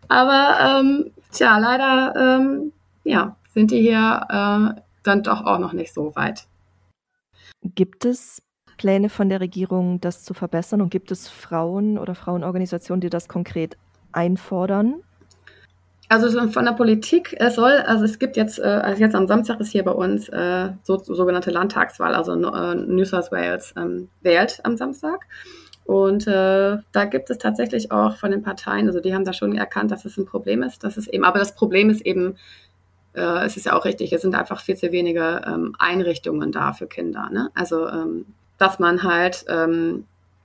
Aber 0.09 0.81
ähm, 0.81 1.13
tja, 1.33 1.59
leider 1.59 2.15
ähm, 2.17 2.73
ja, 3.05 3.37
sind 3.55 3.71
die 3.71 3.81
hier 3.81 4.27
äh, 4.29 4.81
dann 5.03 5.23
doch 5.23 5.45
auch 5.45 5.59
noch 5.59 5.73
nicht 5.73 5.95
so 5.95 6.15
weit. 6.15 6.45
Gibt 7.63 8.05
es 8.05 8.43
Pläne 8.77 9.09
von 9.09 9.29
der 9.29 9.41
Regierung, 9.41 10.01
das 10.01 10.25
zu 10.25 10.35
verbessern? 10.35 10.81
Und 10.81 10.91
gibt 10.91 11.11
es 11.11 11.29
Frauen 11.29 11.99
oder 11.99 12.15
Frauenorganisationen, 12.15 13.01
die 13.01 13.11
das 13.11 13.29
konkret 13.29 13.77
einfordern? 14.13 15.03
Also 16.09 16.47
von 16.49 16.65
der 16.67 16.73
Politik, 16.73 17.35
es 17.39 17.55
soll, 17.55 17.73
also 17.73 18.05
es 18.05 18.19
gibt 18.19 18.37
jetzt, 18.37 18.59
äh, 18.59 18.65
also 18.65 19.01
jetzt 19.01 19.15
am 19.15 19.27
Samstag 19.27 19.61
ist 19.61 19.71
hier 19.73 19.83
bei 19.83 19.93
uns 19.93 20.29
äh, 20.29 20.69
so, 20.83 20.99
so 20.99 21.15
sogenannte 21.15 21.51
Landtagswahl, 21.51 22.15
also 22.15 22.33
äh, 22.33 22.75
New 22.75 23.05
South 23.07 23.33
Wales 23.33 23.73
ähm, 23.79 24.09
wählt 24.21 24.61
am 24.65 24.77
Samstag. 24.77 25.27
Und 25.85 26.27
äh, 26.27 26.77
da 26.93 27.05
gibt 27.07 27.31
es 27.31 27.39
tatsächlich 27.39 27.91
auch 27.91 28.17
von 28.17 28.31
den 28.31 28.43
Parteien, 28.43 28.89
also 28.89 29.01
die 29.01 29.15
haben 29.15 29.25
da 29.25 29.33
schon 29.33 29.57
erkannt, 29.57 29.91
dass 29.91 30.05
es 30.05 30.19
ein 30.19 30.27
Problem 30.27 30.63
ist, 30.63 30.85
dass 30.85 30.99
es 30.99 31.09
eben, 31.09 31.25
aber 31.25 31.39
das 31.39 31.55
Problem 31.55 31.89
ist 31.89 32.03
eben, 32.03 32.37
äh, 33.15 33.45
es 33.45 33.57
ist 33.57 33.67
ja 33.67 33.75
auch 33.75 33.85
richtig, 33.85 34.13
es 34.13 34.23
sind 34.23 34.35
einfach 34.35 34.61
viel 34.61 34.77
zu 34.77 34.93
wenige 34.93 35.43
ähm, 35.47 35.75
Einrichtungen 35.79 36.53
da 36.53 36.73
für 36.73 36.87
Kinder. 36.87 37.29
Ne? 37.31 37.51
Also 37.55 37.89
ähm, 37.89 38.27
dass 38.59 38.79
man 38.79 39.03
halt 39.03 39.45
ähm, 39.49 40.05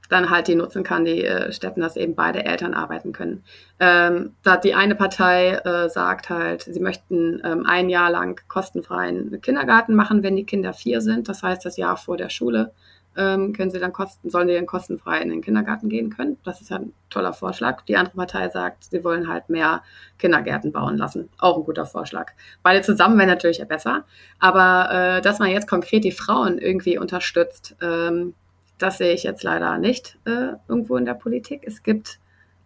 dann 0.09 0.29
halt 0.29 0.47
die 0.47 0.55
nutzen 0.55 0.83
kann, 0.83 1.05
die 1.05 1.23
äh, 1.23 1.51
Städten, 1.51 1.81
dass 1.81 1.97
eben 1.97 2.15
beide 2.15 2.45
Eltern 2.45 2.73
arbeiten 2.73 3.11
können. 3.11 3.43
Ähm, 3.79 4.33
da 4.43 4.57
die 4.57 4.73
eine 4.73 4.95
Partei 4.95 5.55
äh, 5.55 5.89
sagt 5.89 6.29
halt, 6.29 6.63
sie 6.63 6.79
möchten 6.79 7.41
ähm, 7.43 7.65
ein 7.65 7.89
Jahr 7.89 8.09
lang 8.09 8.39
kostenfreien 8.47 9.41
Kindergarten 9.41 9.95
machen, 9.95 10.23
wenn 10.23 10.35
die 10.35 10.45
Kinder 10.45 10.73
vier 10.73 11.01
sind. 11.01 11.27
Das 11.27 11.43
heißt, 11.43 11.65
das 11.65 11.77
Jahr 11.77 11.97
vor 11.97 12.17
der 12.17 12.29
Schule 12.29 12.71
ähm, 13.17 13.53
können 13.53 13.71
sie 13.71 13.79
dann 13.79 13.91
kosten, 13.91 14.29
sollen 14.29 14.47
die 14.47 14.53
dann 14.53 14.67
kostenfrei 14.67 15.19
in 15.21 15.29
den 15.29 15.41
Kindergarten 15.41 15.89
gehen 15.89 16.09
können. 16.09 16.37
Das 16.43 16.61
ist 16.61 16.69
ja 16.69 16.77
ein 16.77 16.93
toller 17.09 17.33
Vorschlag. 17.33 17.81
Die 17.81 17.97
andere 17.97 18.15
Partei 18.15 18.47
sagt, 18.49 18.85
sie 18.85 19.03
wollen 19.03 19.27
halt 19.27 19.49
mehr 19.49 19.81
Kindergärten 20.19 20.71
bauen 20.71 20.97
lassen. 20.97 21.29
Auch 21.39 21.57
ein 21.57 21.63
guter 21.63 21.85
Vorschlag. 21.85 22.31
Beide 22.63 22.81
zusammen 22.81 23.17
wäre 23.17 23.27
natürlich 23.27 23.65
besser. 23.67 24.05
Aber 24.39 24.89
äh, 24.91 25.21
dass 25.21 25.39
man 25.39 25.49
jetzt 25.49 25.67
konkret 25.67 26.03
die 26.03 26.11
Frauen 26.11 26.59
irgendwie 26.59 26.97
unterstützt, 26.97 27.75
ähm, 27.81 28.35
das 28.77 28.99
sehe 28.99 29.13
ich 29.13 29.23
jetzt 29.23 29.43
leider 29.43 29.79
nicht 29.79 30.19
äh, 30.25 30.53
irgendwo 30.67 30.97
in 30.97 31.05
der 31.05 31.15
Politik. 31.15 31.63
Es 31.65 31.81
gibt 31.81 32.19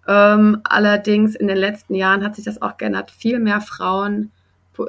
ähm, 0.08 0.62
allerdings 0.65 1.36
in 1.36 1.48
den 1.48 1.58
letzten 1.58 1.96
Jahren 1.96 2.24
hat 2.24 2.36
sich 2.36 2.43
das 2.43 2.62
auch 2.62 2.75
geändert. 2.75 3.12
Viel 3.12 3.39
mehr 3.39 3.62
Frauen 3.62 4.31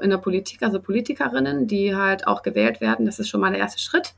in 0.00 0.10
der 0.10 0.18
Politik, 0.18 0.62
also 0.62 0.80
Politikerinnen, 0.80 1.66
die 1.66 1.94
halt 1.94 2.26
auch 2.26 2.42
gewählt 2.42 2.80
werden. 2.80 3.04
Das 3.06 3.18
ist 3.18 3.28
schon 3.28 3.40
mal 3.40 3.50
der 3.50 3.60
erste 3.60 3.80
Schritt 3.80 4.14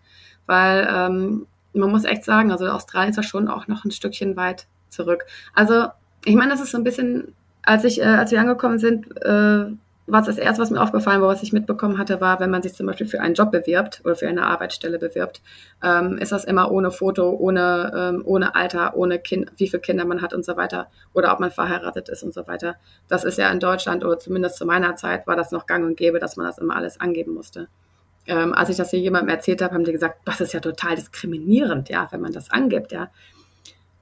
weil 0.47 0.89
ähm, 0.91 1.47
man 1.73 1.91
muss 1.91 2.05
echt 2.05 2.25
sagen, 2.25 2.53
also 2.53 2.67
Australien 2.69 3.11
ist 3.11 3.17
ja 3.17 3.23
schon 3.23 3.49
auch 3.49 3.67
noch 3.67 3.85
ein 3.85 3.91
Stückchen 3.91 4.37
weit 4.37 4.67
zurück. 4.89 5.25
Also 5.55 5.87
ich 6.25 6.35
meine, 6.35 6.53
das 6.53 6.61
ist 6.61 6.71
so 6.71 6.79
ein 6.79 6.85
bisschen, 6.85 7.35
als 7.63 7.85
ich, 7.85 8.01
äh, 8.01 8.05
als 8.05 8.31
wir 8.31 8.41
angekommen 8.41 8.79
sind, 8.79 9.07
äh, 9.25 9.67
war 10.07 10.21
es 10.21 10.27
das 10.27 10.37
erste, 10.37 10.61
was 10.61 10.71
mir 10.71 10.83
aufgefallen 10.83 11.23
war, 11.23 11.29
was 11.29 11.43
ich 11.43 11.55
mitbekommen 11.55 11.97
hatte, 11.97 12.21
war, 12.21 12.39
wenn 12.39 12.51
man 12.51 12.63
sich 12.63 12.75
zum 12.75 12.87
Beispiel 12.87 13.07
für 13.07 13.21
einen 13.21 13.35
Job 13.35 13.51
bewirbt 13.51 14.03
oder 14.05 14.15
für 14.15 14.29
eine 14.29 14.47
Arbeitsstelle 14.47 14.99
bewirbt, 14.99 15.41
ähm, 15.83 16.19
ist 16.19 16.31
das 16.31 16.45
immer 16.45 16.71
ohne 16.71 16.91
Foto, 16.91 17.31
ohne, 17.31 17.91
ähm, 17.97 18.23
ohne 18.27 18.55
Alter, 18.55 18.97
ohne 18.97 19.19
kind, 19.19 19.51
wie 19.57 19.69
viele 19.69 19.81
Kinder 19.81 20.05
man 20.05 20.21
hat 20.21 20.35
und 20.35 20.45
so 20.45 20.57
weiter 20.57 20.89
oder 21.15 21.33
ob 21.33 21.41
man 21.41 21.51
verheiratet 21.51 22.11
ist 22.11 22.23
und 22.23 22.35
so 22.35 22.47
weiter. 22.47 22.77
Das 23.09 23.25
ist 23.25 23.39
ja 23.39 23.51
in 23.51 23.61
Deutschland 23.61 24.05
oder 24.05 24.19
zumindest 24.19 24.57
zu 24.57 24.67
meiner 24.67 24.95
Zeit 24.97 25.27
war 25.27 25.37
das 25.37 25.53
noch 25.53 25.67
gang 25.67 25.85
und 25.87 25.97
gäbe, 25.97 26.19
dass 26.19 26.37
man 26.37 26.47
das 26.47 26.59
immer 26.59 26.77
alles 26.77 27.01
angeben 27.01 27.33
musste 27.33 27.69
ähm, 28.27 28.53
als 28.55 28.71
ich 28.71 28.77
das 28.77 28.91
hier 28.91 29.01
jemandem 29.01 29.31
erzählt 29.31 29.63
habe, 29.63 29.75
haben 29.75 29.85
die 29.85 29.93
gesagt, 29.93 30.21
das 30.25 30.41
ist 30.41 30.53
ja 30.53 30.61
total 30.61 30.97
diskriminierend, 30.97 31.89
ja, 31.89 32.09
wenn 32.11 32.21
man 32.21 32.33
das 32.33 32.51
angibt, 32.51 32.93
ja. 32.93 33.11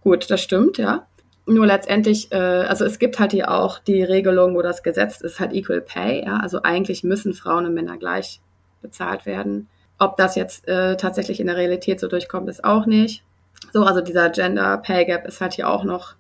Gut, 0.02 0.30
das 0.30 0.40
stimmt, 0.40 0.78
ja. 0.78 1.06
Nur 1.46 1.66
letztendlich, 1.66 2.30
äh, 2.30 2.36
also 2.36 2.84
es 2.84 2.98
gibt 2.98 3.18
halt 3.18 3.32
hier 3.32 3.50
auch 3.50 3.78
die 3.80 4.02
Regelung, 4.02 4.54
wo 4.54 4.62
das 4.62 4.82
Gesetz 4.82 5.20
ist 5.20 5.40
halt 5.40 5.52
Equal 5.52 5.80
Pay, 5.80 6.24
ja. 6.24 6.36
Also 6.36 6.62
eigentlich 6.62 7.02
müssen 7.02 7.34
Frauen 7.34 7.66
und 7.66 7.74
Männer 7.74 7.98
gleich 7.98 8.40
bezahlt 8.80 9.26
werden. 9.26 9.68
Ob 9.98 10.16
das 10.16 10.34
jetzt 10.34 10.66
äh, 10.68 10.96
tatsächlich 10.96 11.40
in 11.40 11.46
der 11.46 11.56
Realität 11.56 12.00
so 12.00 12.08
durchkommt, 12.08 12.48
ist 12.48 12.64
auch 12.64 12.86
nicht. 12.86 13.24
So, 13.72 13.84
also 13.84 14.00
dieser 14.00 14.30
Gender 14.30 14.78
Pay 14.78 15.04
Gap 15.06 15.26
ist 15.26 15.40
halt 15.40 15.54
hier 15.54 15.68
auch 15.68 15.84
noch 15.84 16.14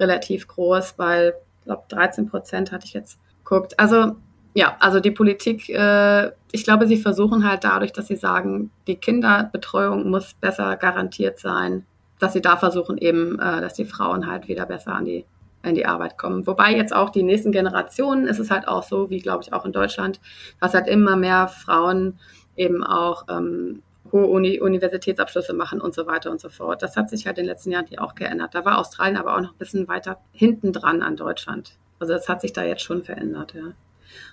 relativ 0.00 0.46
groß, 0.48 0.94
weil, 0.96 1.34
ich 1.60 1.64
glaube, 1.64 1.82
13 1.88 2.28
Prozent 2.28 2.72
hatte 2.72 2.86
ich 2.86 2.92
jetzt 2.92 3.18
geguckt. 3.44 3.78
Also 3.78 4.16
ja, 4.54 4.76
also 4.80 5.00
die 5.00 5.10
Politik, 5.10 5.68
äh, 5.68 6.30
ich 6.52 6.64
glaube, 6.64 6.86
sie 6.86 6.96
versuchen 6.96 7.48
halt 7.48 7.64
dadurch, 7.64 7.92
dass 7.92 8.08
sie 8.08 8.16
sagen, 8.16 8.70
die 8.86 8.96
Kinderbetreuung 8.96 10.10
muss 10.10 10.34
besser 10.34 10.76
garantiert 10.76 11.38
sein, 11.38 11.84
dass 12.18 12.32
sie 12.32 12.42
da 12.42 12.56
versuchen 12.56 12.98
eben, 12.98 13.38
äh, 13.38 13.60
dass 13.60 13.74
die 13.74 13.84
Frauen 13.84 14.26
halt 14.26 14.48
wieder 14.48 14.66
besser 14.66 14.94
an 14.94 15.04
die 15.04 15.24
in 15.62 15.74
die 15.74 15.86
Arbeit 15.86 16.18
kommen. 16.18 16.46
Wobei 16.46 16.74
jetzt 16.74 16.94
auch 16.94 17.10
die 17.10 17.22
nächsten 17.22 17.52
Generationen 17.52 18.26
ist 18.26 18.38
es 18.38 18.50
halt 18.50 18.68
auch 18.68 18.84
so, 18.84 19.10
wie 19.10 19.18
glaube 19.18 19.42
ich 19.42 19.52
auch 19.52 19.64
in 19.64 19.72
Deutschland, 19.72 20.20
dass 20.60 20.72
halt 20.72 20.86
immer 20.86 21.16
mehr 21.16 21.48
Frauen 21.48 22.18
eben 22.56 22.84
auch 22.84 23.24
ähm, 23.28 23.82
hohe 24.12 24.26
Uni 24.26 24.60
Universitätsabschlüsse 24.60 25.54
machen 25.54 25.80
und 25.80 25.94
so 25.94 26.06
weiter 26.06 26.30
und 26.30 26.40
so 26.40 26.48
fort. 26.48 26.82
Das 26.82 26.96
hat 26.96 27.10
sich 27.10 27.26
halt 27.26 27.38
in 27.38 27.44
den 27.44 27.50
letzten 27.50 27.72
Jahren 27.72 27.86
hier 27.86 28.02
auch 28.02 28.14
geändert. 28.14 28.54
Da 28.54 28.64
war 28.64 28.78
Australien 28.78 29.16
aber 29.16 29.36
auch 29.36 29.40
noch 29.40 29.52
ein 29.52 29.58
bisschen 29.58 29.88
weiter 29.88 30.18
hinten 30.32 30.72
dran 30.72 31.02
an 31.02 31.16
Deutschland. 31.16 31.72
Also 31.98 32.12
das 32.12 32.28
hat 32.28 32.40
sich 32.40 32.52
da 32.52 32.64
jetzt 32.64 32.82
schon 32.82 33.02
verändert, 33.02 33.54
ja. 33.54 33.72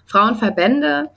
Frauenverbände 0.05 1.09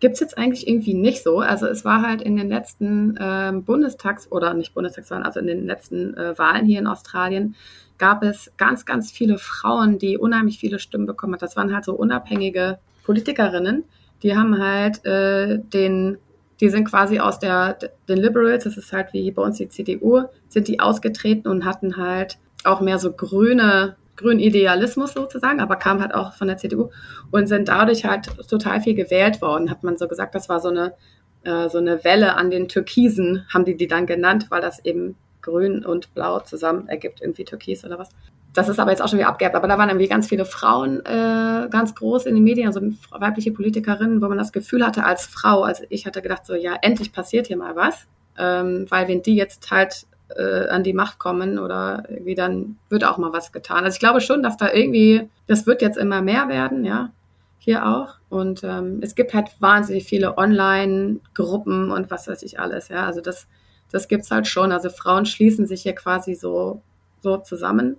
gibt 0.00 0.14
es 0.14 0.20
jetzt 0.20 0.36
eigentlich 0.36 0.68
irgendwie 0.68 0.94
nicht 0.94 1.22
so. 1.22 1.40
Also 1.40 1.66
es 1.66 1.84
war 1.84 2.02
halt 2.02 2.20
in 2.20 2.36
den 2.36 2.48
letzten 2.48 3.16
äh, 3.16 3.52
Bundestags- 3.54 4.30
oder 4.30 4.52
nicht 4.52 4.74
Bundestagswahlen, 4.74 5.24
also 5.24 5.40
in 5.40 5.46
den 5.46 5.66
letzten 5.66 6.14
äh, 6.14 6.38
Wahlen 6.38 6.66
hier 6.66 6.78
in 6.78 6.86
Australien 6.86 7.54
gab 7.96 8.22
es 8.22 8.52
ganz, 8.56 8.84
ganz 8.84 9.10
viele 9.10 9.38
Frauen, 9.38 9.98
die 9.98 10.18
unheimlich 10.18 10.58
viele 10.58 10.78
Stimmen 10.78 11.06
bekommen 11.06 11.34
haben. 11.34 11.40
Das 11.40 11.56
waren 11.56 11.72
halt 11.72 11.84
so 11.84 11.94
unabhängige 11.94 12.78
Politikerinnen, 13.04 13.84
die 14.22 14.36
haben 14.36 14.58
halt 14.58 15.04
äh, 15.04 15.58
den, 15.58 16.18
die 16.60 16.68
sind 16.70 16.84
quasi 16.84 17.20
aus 17.20 17.38
der, 17.38 17.78
den 18.08 18.18
Liberals, 18.18 18.64
das 18.64 18.76
ist 18.76 18.92
halt 18.92 19.12
wie 19.12 19.30
bei 19.30 19.42
uns 19.42 19.58
die 19.58 19.68
CDU, 19.68 20.24
sind 20.48 20.68
die 20.68 20.80
ausgetreten 20.80 21.48
und 21.48 21.64
hatten 21.64 21.96
halt 21.96 22.38
auch 22.64 22.80
mehr 22.80 22.98
so 22.98 23.12
grüne 23.12 23.96
grünen 24.16 24.40
Idealismus 24.40 25.12
sozusagen, 25.12 25.60
aber 25.60 25.76
kam 25.76 26.00
halt 26.00 26.14
auch 26.14 26.34
von 26.34 26.48
der 26.48 26.56
CDU 26.56 26.90
und 27.30 27.46
sind 27.46 27.68
dadurch 27.68 28.04
halt 28.04 28.28
total 28.48 28.80
viel 28.80 28.94
gewählt 28.94 29.40
worden, 29.40 29.70
hat 29.70 29.82
man 29.82 29.96
so 29.96 30.08
gesagt. 30.08 30.34
Das 30.34 30.48
war 30.48 30.60
so 30.60 30.68
eine, 30.68 30.94
äh, 31.42 31.68
so 31.68 31.78
eine 31.78 32.04
Welle 32.04 32.36
an 32.36 32.50
den 32.50 32.68
Türkisen, 32.68 33.46
haben 33.52 33.64
die 33.64 33.76
die 33.76 33.88
dann 33.88 34.06
genannt, 34.06 34.46
weil 34.50 34.60
das 34.60 34.84
eben 34.84 35.16
grün 35.42 35.84
und 35.84 36.14
blau 36.14 36.40
zusammen 36.40 36.88
ergibt, 36.88 37.20
irgendwie 37.20 37.44
Türkis 37.44 37.84
oder 37.84 37.98
was. 37.98 38.08
Das 38.54 38.68
ist 38.68 38.78
aber 38.78 38.92
jetzt 38.92 39.02
auch 39.02 39.08
schon 39.08 39.18
wieder 39.18 39.28
abgeerbt. 39.28 39.56
Aber 39.56 39.66
da 39.66 39.76
waren 39.76 39.88
irgendwie 39.88 40.08
ganz 40.08 40.28
viele 40.28 40.44
Frauen 40.44 41.04
äh, 41.04 41.68
ganz 41.68 41.94
groß 41.94 42.26
in 42.26 42.36
den 42.36 42.44
Medien, 42.44 42.68
also 42.68 42.80
weibliche 43.10 43.50
Politikerinnen, 43.50 44.22
wo 44.22 44.28
man 44.28 44.38
das 44.38 44.52
Gefühl 44.52 44.86
hatte 44.86 45.04
als 45.04 45.26
Frau, 45.26 45.64
also 45.64 45.84
ich 45.90 46.06
hatte 46.06 46.22
gedacht 46.22 46.46
so, 46.46 46.54
ja, 46.54 46.76
endlich 46.80 47.12
passiert 47.12 47.48
hier 47.48 47.56
mal 47.56 47.74
was. 47.76 48.06
Ähm, 48.38 48.86
weil 48.88 49.08
wenn 49.08 49.22
die 49.22 49.34
jetzt 49.36 49.70
halt 49.70 50.06
äh, 50.36 50.68
an 50.68 50.82
die 50.82 50.92
Macht 50.92 51.18
kommen 51.18 51.58
oder 51.58 52.04
irgendwie 52.08 52.34
dann 52.34 52.76
wird 52.88 53.04
auch 53.04 53.18
mal 53.18 53.32
was 53.32 53.52
getan. 53.52 53.84
Also 53.84 53.94
ich 53.94 54.00
glaube 54.00 54.20
schon, 54.20 54.42
dass 54.42 54.56
da 54.56 54.72
irgendwie, 54.72 55.28
das 55.46 55.66
wird 55.66 55.82
jetzt 55.82 55.96
immer 55.98 56.22
mehr 56.22 56.48
werden, 56.48 56.84
ja, 56.84 57.10
hier 57.58 57.86
auch. 57.86 58.14
Und 58.28 58.62
ähm, 58.64 58.98
es 59.00 59.14
gibt 59.14 59.34
halt 59.34 59.50
wahnsinnig 59.60 60.04
viele 60.04 60.36
Online-Gruppen 60.36 61.90
und 61.90 62.10
was 62.10 62.28
weiß 62.28 62.42
ich 62.42 62.60
alles, 62.60 62.88
ja. 62.88 63.06
Also 63.06 63.20
das, 63.20 63.46
das 63.90 64.08
gibt's 64.08 64.30
halt 64.30 64.46
schon. 64.46 64.72
Also 64.72 64.90
Frauen 64.90 65.26
schließen 65.26 65.66
sich 65.66 65.82
hier 65.82 65.94
quasi 65.94 66.34
so, 66.34 66.82
so 67.22 67.38
zusammen. 67.38 67.96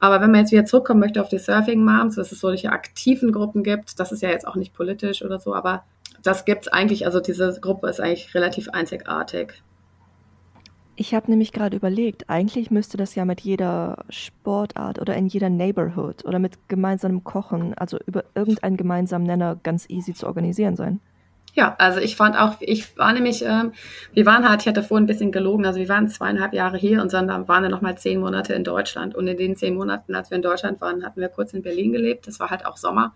Aber 0.00 0.20
wenn 0.20 0.30
man 0.30 0.40
jetzt 0.40 0.52
wieder 0.52 0.64
zurückkommen 0.64 1.00
möchte 1.00 1.20
auf 1.20 1.28
die 1.28 1.38
Surfing 1.38 1.84
Moms, 1.84 2.16
dass 2.16 2.30
es 2.30 2.40
solche 2.40 2.70
aktiven 2.70 3.32
Gruppen 3.32 3.62
gibt, 3.62 3.98
das 3.98 4.12
ist 4.12 4.22
ja 4.22 4.30
jetzt 4.30 4.46
auch 4.46 4.54
nicht 4.54 4.74
politisch 4.74 5.22
oder 5.24 5.38
so, 5.40 5.54
aber 5.54 5.84
das 6.22 6.44
gibt's 6.44 6.68
eigentlich, 6.68 7.06
also 7.06 7.20
diese 7.20 7.58
Gruppe 7.60 7.88
ist 7.88 8.00
eigentlich 8.00 8.34
relativ 8.34 8.68
einzigartig. 8.68 9.62
Ich 11.00 11.14
habe 11.14 11.30
nämlich 11.30 11.52
gerade 11.52 11.76
überlegt, 11.76 12.28
eigentlich 12.28 12.72
müsste 12.72 12.96
das 12.96 13.14
ja 13.14 13.24
mit 13.24 13.40
jeder 13.40 14.04
Sportart 14.10 15.00
oder 15.00 15.14
in 15.14 15.28
jeder 15.28 15.48
Neighborhood 15.48 16.24
oder 16.24 16.40
mit 16.40 16.58
gemeinsamem 16.66 17.22
Kochen, 17.22 17.72
also 17.74 17.98
über 18.06 18.24
irgendeinen 18.34 18.76
gemeinsamen 18.76 19.24
Nenner 19.24 19.60
ganz 19.62 19.88
easy 19.88 20.12
zu 20.12 20.26
organisieren 20.26 20.74
sein. 20.74 20.98
Ja, 21.54 21.76
also 21.78 22.00
ich 22.00 22.16
fand 22.16 22.36
auch, 22.36 22.56
ich 22.58 22.98
war 22.98 23.12
nämlich, 23.12 23.44
ähm, 23.44 23.74
wir 24.12 24.26
waren 24.26 24.48
halt, 24.48 24.62
ich 24.62 24.66
hatte 24.66 24.82
vorhin 24.82 25.04
ein 25.04 25.06
bisschen 25.06 25.30
gelogen, 25.30 25.66
also 25.66 25.78
wir 25.78 25.88
waren 25.88 26.08
zweieinhalb 26.08 26.52
Jahre 26.52 26.78
hier 26.78 27.00
und 27.00 27.12
dann 27.12 27.28
waren 27.46 27.62
wir 27.62 27.70
nochmal 27.70 27.96
zehn 27.96 28.18
Monate 28.18 28.54
in 28.54 28.64
Deutschland. 28.64 29.14
Und 29.14 29.28
in 29.28 29.36
den 29.36 29.54
zehn 29.54 29.76
Monaten, 29.76 30.16
als 30.16 30.32
wir 30.32 30.36
in 30.36 30.42
Deutschland 30.42 30.80
waren, 30.80 31.06
hatten 31.06 31.20
wir 31.20 31.28
kurz 31.28 31.54
in 31.54 31.62
Berlin 31.62 31.92
gelebt. 31.92 32.26
Das 32.26 32.40
war 32.40 32.50
halt 32.50 32.66
auch 32.66 32.76
Sommer. 32.76 33.14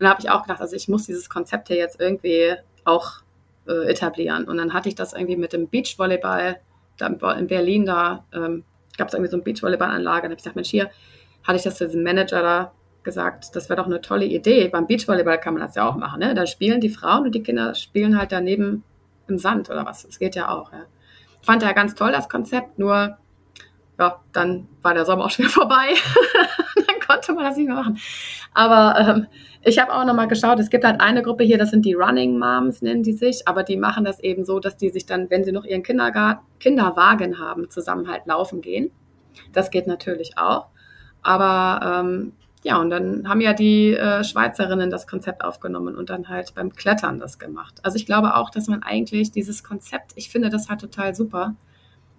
Und 0.00 0.02
da 0.04 0.10
habe 0.10 0.20
ich 0.20 0.30
auch 0.30 0.42
gedacht, 0.42 0.60
also 0.60 0.74
ich 0.74 0.88
muss 0.88 1.06
dieses 1.06 1.30
Konzept 1.30 1.68
hier 1.68 1.76
jetzt 1.76 2.00
irgendwie 2.00 2.56
auch 2.84 3.20
äh, 3.68 3.88
etablieren. 3.88 4.46
Und 4.46 4.56
dann 4.56 4.72
hatte 4.72 4.88
ich 4.88 4.96
das 4.96 5.12
irgendwie 5.12 5.36
mit 5.36 5.52
dem 5.52 5.68
Beachvolleyball 5.68 6.58
da 7.00 7.32
in 7.32 7.46
Berlin, 7.46 7.86
da 7.86 8.24
ähm, 8.32 8.64
gab 8.96 9.08
es 9.08 9.14
irgendwie 9.14 9.30
so 9.30 9.36
eine 9.36 9.44
Beachvolleyballanlage. 9.44 10.26
Und 10.26 10.30
habe 10.30 10.34
ich 10.34 10.38
gesagt, 10.38 10.56
Mensch, 10.56 10.70
hier 10.70 10.90
hatte 11.42 11.56
ich 11.56 11.62
das 11.62 11.76
zu 11.76 11.86
diesem 11.86 12.02
Manager 12.02 12.42
da 12.42 12.72
gesagt, 13.02 13.56
das 13.56 13.68
wäre 13.68 13.78
doch 13.78 13.86
eine 13.86 14.00
tolle 14.00 14.26
Idee. 14.26 14.68
Beim 14.68 14.86
Beachvolleyball 14.86 15.40
kann 15.40 15.54
man 15.54 15.62
das 15.62 15.74
ja 15.74 15.88
auch 15.88 15.96
machen. 15.96 16.20
Ne? 16.20 16.34
Da 16.34 16.46
spielen 16.46 16.80
die 16.80 16.90
Frauen 16.90 17.24
und 17.24 17.34
die 17.34 17.42
Kinder 17.42 17.74
spielen 17.74 18.18
halt 18.18 18.32
daneben 18.32 18.84
im 19.26 19.38
Sand 19.38 19.70
oder 19.70 19.86
was. 19.86 20.02
Das 20.06 20.18
geht 20.18 20.34
ja 20.34 20.50
auch. 20.50 20.72
Ja. 20.72 20.84
Fand 21.42 21.62
er 21.62 21.72
ganz 21.72 21.94
toll, 21.94 22.12
das 22.12 22.28
Konzept, 22.28 22.78
nur 22.78 23.16
ja, 24.00 24.20
dann 24.32 24.66
war 24.82 24.94
der 24.94 25.04
Sommer 25.04 25.26
auch 25.26 25.30
schon 25.30 25.44
wieder 25.44 25.54
vorbei. 25.60 25.94
dann 26.74 27.00
konnte 27.06 27.32
man 27.34 27.44
das 27.44 27.56
nicht 27.56 27.66
mehr 27.66 27.76
machen. 27.76 27.98
Aber 28.54 28.98
ähm, 28.98 29.26
ich 29.62 29.78
habe 29.78 29.92
auch 29.92 30.04
nochmal 30.04 30.26
geschaut, 30.26 30.58
es 30.58 30.70
gibt 30.70 30.84
halt 30.84 31.00
eine 31.00 31.22
Gruppe 31.22 31.44
hier, 31.44 31.58
das 31.58 31.70
sind 31.70 31.84
die 31.84 31.92
Running 31.92 32.38
Moms, 32.38 32.80
nennen 32.80 33.02
die 33.02 33.12
sich, 33.12 33.46
aber 33.46 33.62
die 33.62 33.76
machen 33.76 34.04
das 34.04 34.18
eben 34.20 34.44
so, 34.44 34.58
dass 34.58 34.76
die 34.76 34.88
sich 34.88 35.04
dann, 35.04 35.28
wenn 35.28 35.44
sie 35.44 35.52
noch 35.52 35.64
ihren 35.64 35.82
Kindergarten, 35.82 36.40
Kinderwagen 36.58 37.38
haben, 37.38 37.68
zusammen 37.68 38.08
halt 38.08 38.26
laufen 38.26 38.62
gehen. 38.62 38.90
Das 39.52 39.70
geht 39.70 39.86
natürlich 39.86 40.38
auch. 40.38 40.66
Aber 41.22 42.02
ähm, 42.02 42.32
ja, 42.62 42.78
und 42.78 42.90
dann 42.90 43.28
haben 43.28 43.40
ja 43.40 43.52
die 43.52 43.94
äh, 43.94 44.24
Schweizerinnen 44.24 44.90
das 44.90 45.06
Konzept 45.06 45.44
aufgenommen 45.44 45.96
und 45.96 46.10
dann 46.10 46.28
halt 46.28 46.54
beim 46.54 46.72
Klettern 46.72 47.18
das 47.18 47.38
gemacht. 47.38 47.80
Also 47.82 47.96
ich 47.96 48.06
glaube 48.06 48.34
auch, 48.36 48.50
dass 48.50 48.66
man 48.66 48.82
eigentlich 48.82 49.30
dieses 49.30 49.62
Konzept, 49.62 50.12
ich 50.16 50.30
finde 50.30 50.50
das 50.50 50.68
halt 50.68 50.80
total 50.80 51.14
super, 51.14 51.54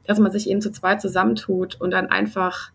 dass 0.05 0.19
man 0.19 0.31
sich 0.31 0.49
eben 0.49 0.61
zu 0.61 0.71
zweit 0.71 1.01
zusammentut 1.01 1.79
und 1.79 1.91
dann 1.91 2.07
einfach, 2.07 2.71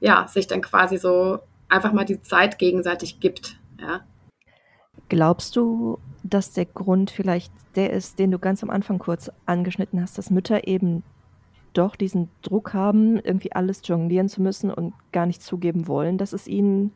ja, 0.00 0.26
sich 0.28 0.46
dann 0.46 0.62
quasi 0.62 0.98
so 0.98 1.40
einfach 1.68 1.92
mal 1.92 2.04
die 2.04 2.20
Zeit 2.22 2.58
gegenseitig 2.58 3.20
gibt. 3.20 3.58
Ja. 3.80 4.00
Glaubst 5.08 5.56
du, 5.56 5.98
dass 6.22 6.52
der 6.52 6.66
Grund 6.66 7.10
vielleicht 7.10 7.52
der 7.74 7.92
ist, 7.92 8.18
den 8.18 8.30
du 8.30 8.38
ganz 8.38 8.62
am 8.62 8.70
Anfang 8.70 8.98
kurz 8.98 9.30
angeschnitten 9.46 10.00
hast, 10.00 10.18
dass 10.18 10.30
Mütter 10.30 10.66
eben 10.66 11.02
doch 11.72 11.94
diesen 11.94 12.28
Druck 12.42 12.74
haben, 12.74 13.16
irgendwie 13.16 13.52
alles 13.52 13.80
jonglieren 13.84 14.28
zu 14.28 14.42
müssen 14.42 14.70
und 14.70 14.92
gar 15.12 15.26
nicht 15.26 15.42
zugeben 15.42 15.86
wollen, 15.86 16.18
dass 16.18 16.32
es 16.32 16.48
ihnen 16.48 16.92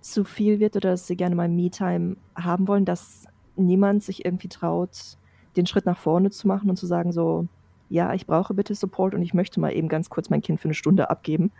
zu 0.00 0.24
viel 0.24 0.60
wird 0.60 0.76
oder 0.76 0.90
dass 0.90 1.06
sie 1.06 1.16
gerne 1.16 1.34
mal 1.34 1.48
Me-Time 1.48 2.16
haben 2.34 2.68
wollen, 2.68 2.84
dass 2.84 3.26
niemand 3.56 4.02
sich 4.02 4.24
irgendwie 4.24 4.48
traut, 4.48 5.18
den 5.56 5.66
Schritt 5.66 5.86
nach 5.86 5.98
vorne 5.98 6.30
zu 6.30 6.48
machen 6.48 6.70
und 6.70 6.76
zu 6.76 6.86
sagen 6.86 7.12
so, 7.12 7.48
ja, 7.88 8.14
ich 8.14 8.26
brauche 8.26 8.54
bitte 8.54 8.74
Support 8.74 9.14
und 9.14 9.22
ich 9.22 9.34
möchte 9.34 9.60
mal 9.60 9.72
eben 9.72 9.88
ganz 9.88 10.10
kurz 10.10 10.30
mein 10.30 10.42
Kind 10.42 10.60
für 10.60 10.66
eine 10.66 10.74
Stunde 10.74 11.10
abgeben. 11.10 11.52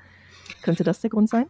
Könnte 0.63 0.85
das 0.85 1.01
der 1.01 1.11
Grund 1.11 1.29
sein? 1.29 1.47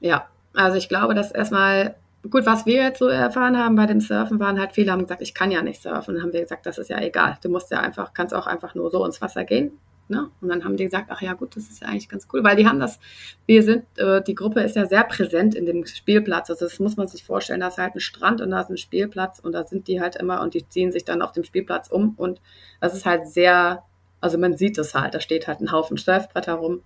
Ja, 0.00 0.26
also 0.54 0.76
ich 0.76 0.88
glaube, 0.88 1.14
dass 1.14 1.32
erstmal, 1.32 1.96
gut, 2.28 2.46
was 2.46 2.66
wir 2.66 2.82
jetzt 2.82 2.98
so 2.98 3.08
erfahren 3.08 3.56
haben 3.56 3.76
bei 3.76 3.86
dem 3.86 4.00
Surfen, 4.00 4.40
waren 4.40 4.58
halt 4.58 4.72
viele 4.72 4.92
haben 4.92 5.02
gesagt, 5.02 5.22
ich 5.22 5.34
kann 5.34 5.50
ja 5.50 5.62
nicht 5.62 5.82
surfen. 5.82 6.10
Und 6.10 6.14
dann 6.16 6.24
haben 6.24 6.32
wir 6.32 6.40
gesagt, 6.40 6.66
das 6.66 6.78
ist 6.78 6.90
ja 6.90 7.00
egal. 7.00 7.38
Du 7.42 7.48
musst 7.48 7.70
ja 7.70 7.80
einfach, 7.80 8.14
kannst 8.14 8.34
auch 8.34 8.46
einfach 8.46 8.74
nur 8.74 8.90
so 8.90 9.04
ins 9.04 9.20
Wasser 9.20 9.44
gehen. 9.44 9.72
Ne? 10.10 10.28
Und 10.40 10.48
dann 10.48 10.64
haben 10.64 10.76
die 10.76 10.84
gesagt, 10.84 11.06
ach 11.08 11.22
ja, 11.22 11.34
gut, 11.34 11.54
das 11.54 11.70
ist 11.70 11.82
ja 11.82 11.88
eigentlich 11.88 12.08
ganz 12.08 12.26
cool, 12.32 12.42
weil 12.42 12.56
die 12.56 12.66
haben 12.66 12.80
das, 12.80 12.98
wir 13.46 13.62
sind, 13.62 13.84
äh, 13.96 14.20
die 14.20 14.34
Gruppe 14.34 14.60
ist 14.60 14.74
ja 14.74 14.84
sehr 14.86 15.04
präsent 15.04 15.54
in 15.54 15.66
dem 15.66 15.86
Spielplatz. 15.86 16.50
Also 16.50 16.64
das 16.64 16.80
muss 16.80 16.96
man 16.96 17.06
sich 17.06 17.22
vorstellen, 17.22 17.60
da 17.60 17.68
ist 17.68 17.78
halt 17.78 17.94
ein 17.94 18.00
Strand 18.00 18.40
und 18.40 18.50
da 18.50 18.60
ist 18.60 18.70
ein 18.70 18.76
Spielplatz 18.76 19.38
und 19.38 19.52
da 19.52 19.64
sind 19.64 19.86
die 19.86 20.00
halt 20.00 20.16
immer 20.16 20.42
und 20.42 20.54
die 20.54 20.68
ziehen 20.68 20.90
sich 20.90 21.04
dann 21.04 21.22
auf 21.22 21.30
dem 21.30 21.44
Spielplatz 21.44 21.86
um 21.88 22.14
und 22.16 22.40
das 22.80 22.94
ist 22.94 23.06
halt 23.06 23.28
sehr 23.28 23.84
also 24.20 24.38
man 24.38 24.56
sieht 24.56 24.78
es 24.78 24.94
halt, 24.94 25.14
da 25.14 25.20
steht 25.20 25.48
halt 25.48 25.60
ein 25.60 25.72
Haufen 25.72 25.96
Surfbretter 25.96 26.54
rum. 26.54 26.82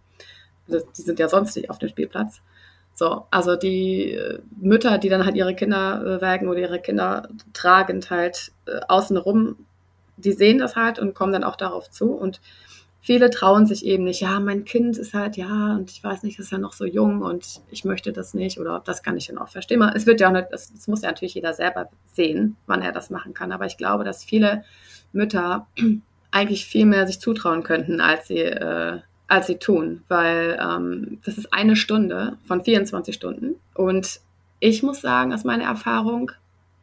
Die 0.69 1.03
sind 1.03 1.19
ja 1.19 1.29
sonst 1.29 1.57
nicht 1.57 1.71
auf 1.71 1.79
dem 1.79 1.89
Spielplatz. 1.89 2.41
So, 2.95 3.27
also 3.31 3.57
die 3.57 4.13
äh, 4.13 4.39
Mütter, 4.61 4.99
die 4.99 5.09
dann 5.09 5.25
halt 5.25 5.35
ihre 5.35 5.55
Kinder 5.55 6.19
äh, 6.19 6.23
wägen 6.23 6.49
oder 6.49 6.61
ihre 6.61 6.81
Kinder 6.81 7.29
tragend 7.53 8.09
halt 8.11 8.53
äh, 8.67 8.81
außen 8.87 9.17
rum, 9.17 9.67
die 10.17 10.33
sehen 10.33 10.59
das 10.59 10.77
halt 10.77 11.01
und 11.01 11.13
kommen 11.15 11.33
dann 11.33 11.43
auch 11.43 11.57
darauf 11.57 11.91
zu. 11.91 12.13
Und 12.13 12.41
viele 13.01 13.31
trauen 13.31 13.67
sich 13.67 13.85
eben 13.85 14.05
nicht, 14.05 14.21
ja, 14.21 14.39
mein 14.39 14.65
Kind 14.65 14.97
ist 14.97 15.13
halt, 15.13 15.37
ja, 15.37 15.75
und 15.75 15.91
ich 15.91 16.05
weiß 16.05 16.23
nicht, 16.23 16.39
ist 16.39 16.53
ja 16.53 16.59
noch 16.59 16.73
so 16.73 16.85
jung 16.85 17.23
und 17.23 17.63
ich 17.69 17.85
möchte 17.85 18.13
das 18.13 18.33
nicht 18.33 18.61
oder 18.61 18.81
das 18.85 19.03
kann 19.03 19.17
ich 19.17 19.27
dann 19.27 19.39
auch 19.39 19.49
verstehen. 19.49 19.83
Es 19.95 20.07
wird 20.07 20.21
ja 20.21 20.29
auch 20.29 20.33
nicht, 20.33 20.53
das, 20.53 20.73
das 20.73 20.87
muss 20.87 21.03
ja 21.03 21.09
natürlich 21.09 21.35
jeder 21.35 21.53
selber 21.53 21.91
sehen, 22.13 22.57
wann 22.67 22.81
er 22.81 22.93
das 22.93 23.11
machen 23.11 23.35
kann. 23.35 23.51
Aber 23.51 23.67
ich 23.67 23.77
glaube, 23.77 24.05
dass 24.05 24.23
viele 24.23 24.65
Mütter 25.13 25.67
eigentlich 26.35 26.67
viel 26.67 26.85
mehr 26.85 27.07
sich 27.07 27.21
zutrauen 27.21 27.63
könnten, 27.63 28.01
als 28.01 28.27
sie, 28.27 28.41
äh, 28.41 28.99
als 29.29 29.47
sie 29.47 29.57
tun, 29.57 30.03
weil 30.09 30.59
ähm, 30.61 31.21
das 31.25 31.39
ist 31.39 31.55
eine 31.55 31.77
Stunde 31.77 32.37
von 32.45 32.65
24 32.65 33.15
Stunden. 33.15 33.55
Und 33.75 34.21
ich 34.59 34.83
muss 34.83 35.01
sagen, 35.01 35.33
aus 35.33 35.45
meiner 35.45 35.65
Erfahrung, 35.65 36.33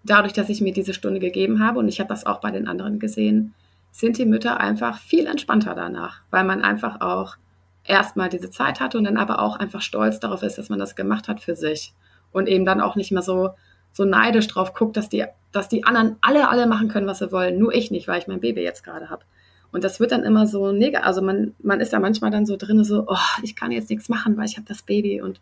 dadurch, 0.03 0.31
dass 0.31 0.49
ich 0.49 0.61
mir 0.61 0.71
diese 0.71 0.93
Stunde 0.93 1.19
gegeben 1.19 1.63
habe, 1.63 1.79
und 1.79 1.89
ich 1.89 1.99
habe 1.99 2.07
das 2.07 2.25
auch 2.25 2.39
bei 2.39 2.51
den 2.51 2.67
anderen 2.67 2.97
gesehen, 2.99 3.53
sind 3.91 4.17
die 4.17 4.25
Mütter 4.25 4.57
einfach 4.57 4.99
viel 4.99 5.27
entspannter 5.27 5.75
danach, 5.75 6.21
weil 6.31 6.45
man 6.45 6.61
einfach 6.61 7.01
auch 7.01 7.35
erstmal 7.83 8.29
diese 8.29 8.51
Zeit 8.51 8.79
hatte 8.79 8.97
und 8.97 9.03
dann 9.03 9.17
aber 9.17 9.39
auch 9.39 9.57
einfach 9.57 9.81
stolz 9.81 10.21
darauf 10.21 10.43
ist, 10.43 10.57
dass 10.57 10.69
man 10.69 10.79
das 10.79 10.95
gemacht 10.95 11.27
hat 11.27 11.41
für 11.41 11.57
sich 11.57 11.93
und 12.31 12.47
eben 12.47 12.63
dann 12.63 12.79
auch 12.79 12.95
nicht 12.95 13.11
mehr 13.11 13.21
so 13.21 13.49
so 13.93 14.05
neidisch 14.05 14.47
drauf 14.47 14.73
guckt, 14.73 14.97
dass 14.97 15.09
die, 15.09 15.25
dass 15.51 15.69
die 15.69 15.83
anderen 15.83 16.17
alle, 16.21 16.49
alle 16.49 16.67
machen 16.67 16.87
können, 16.87 17.07
was 17.07 17.19
sie 17.19 17.31
wollen, 17.31 17.57
nur 17.57 17.73
ich 17.73 17.91
nicht, 17.91 18.07
weil 18.07 18.19
ich 18.19 18.27
mein 18.27 18.39
Baby 18.39 18.61
jetzt 18.61 18.83
gerade 18.83 19.09
habe. 19.09 19.23
Und 19.71 19.83
das 19.83 19.99
wird 19.99 20.11
dann 20.11 20.23
immer 20.23 20.47
so 20.47 20.71
negativ. 20.71 21.05
Also 21.05 21.21
man, 21.21 21.55
man 21.59 21.79
ist 21.79 21.93
da 21.93 21.99
manchmal 21.99 22.31
dann 22.31 22.45
so 22.45 22.57
drin, 22.57 22.83
so, 22.83 23.05
oh, 23.07 23.41
ich 23.41 23.55
kann 23.55 23.71
jetzt 23.71 23.89
nichts 23.89 24.09
machen, 24.09 24.37
weil 24.37 24.45
ich 24.45 24.57
habe 24.57 24.67
das 24.67 24.81
Baby 24.83 25.21
und 25.21 25.39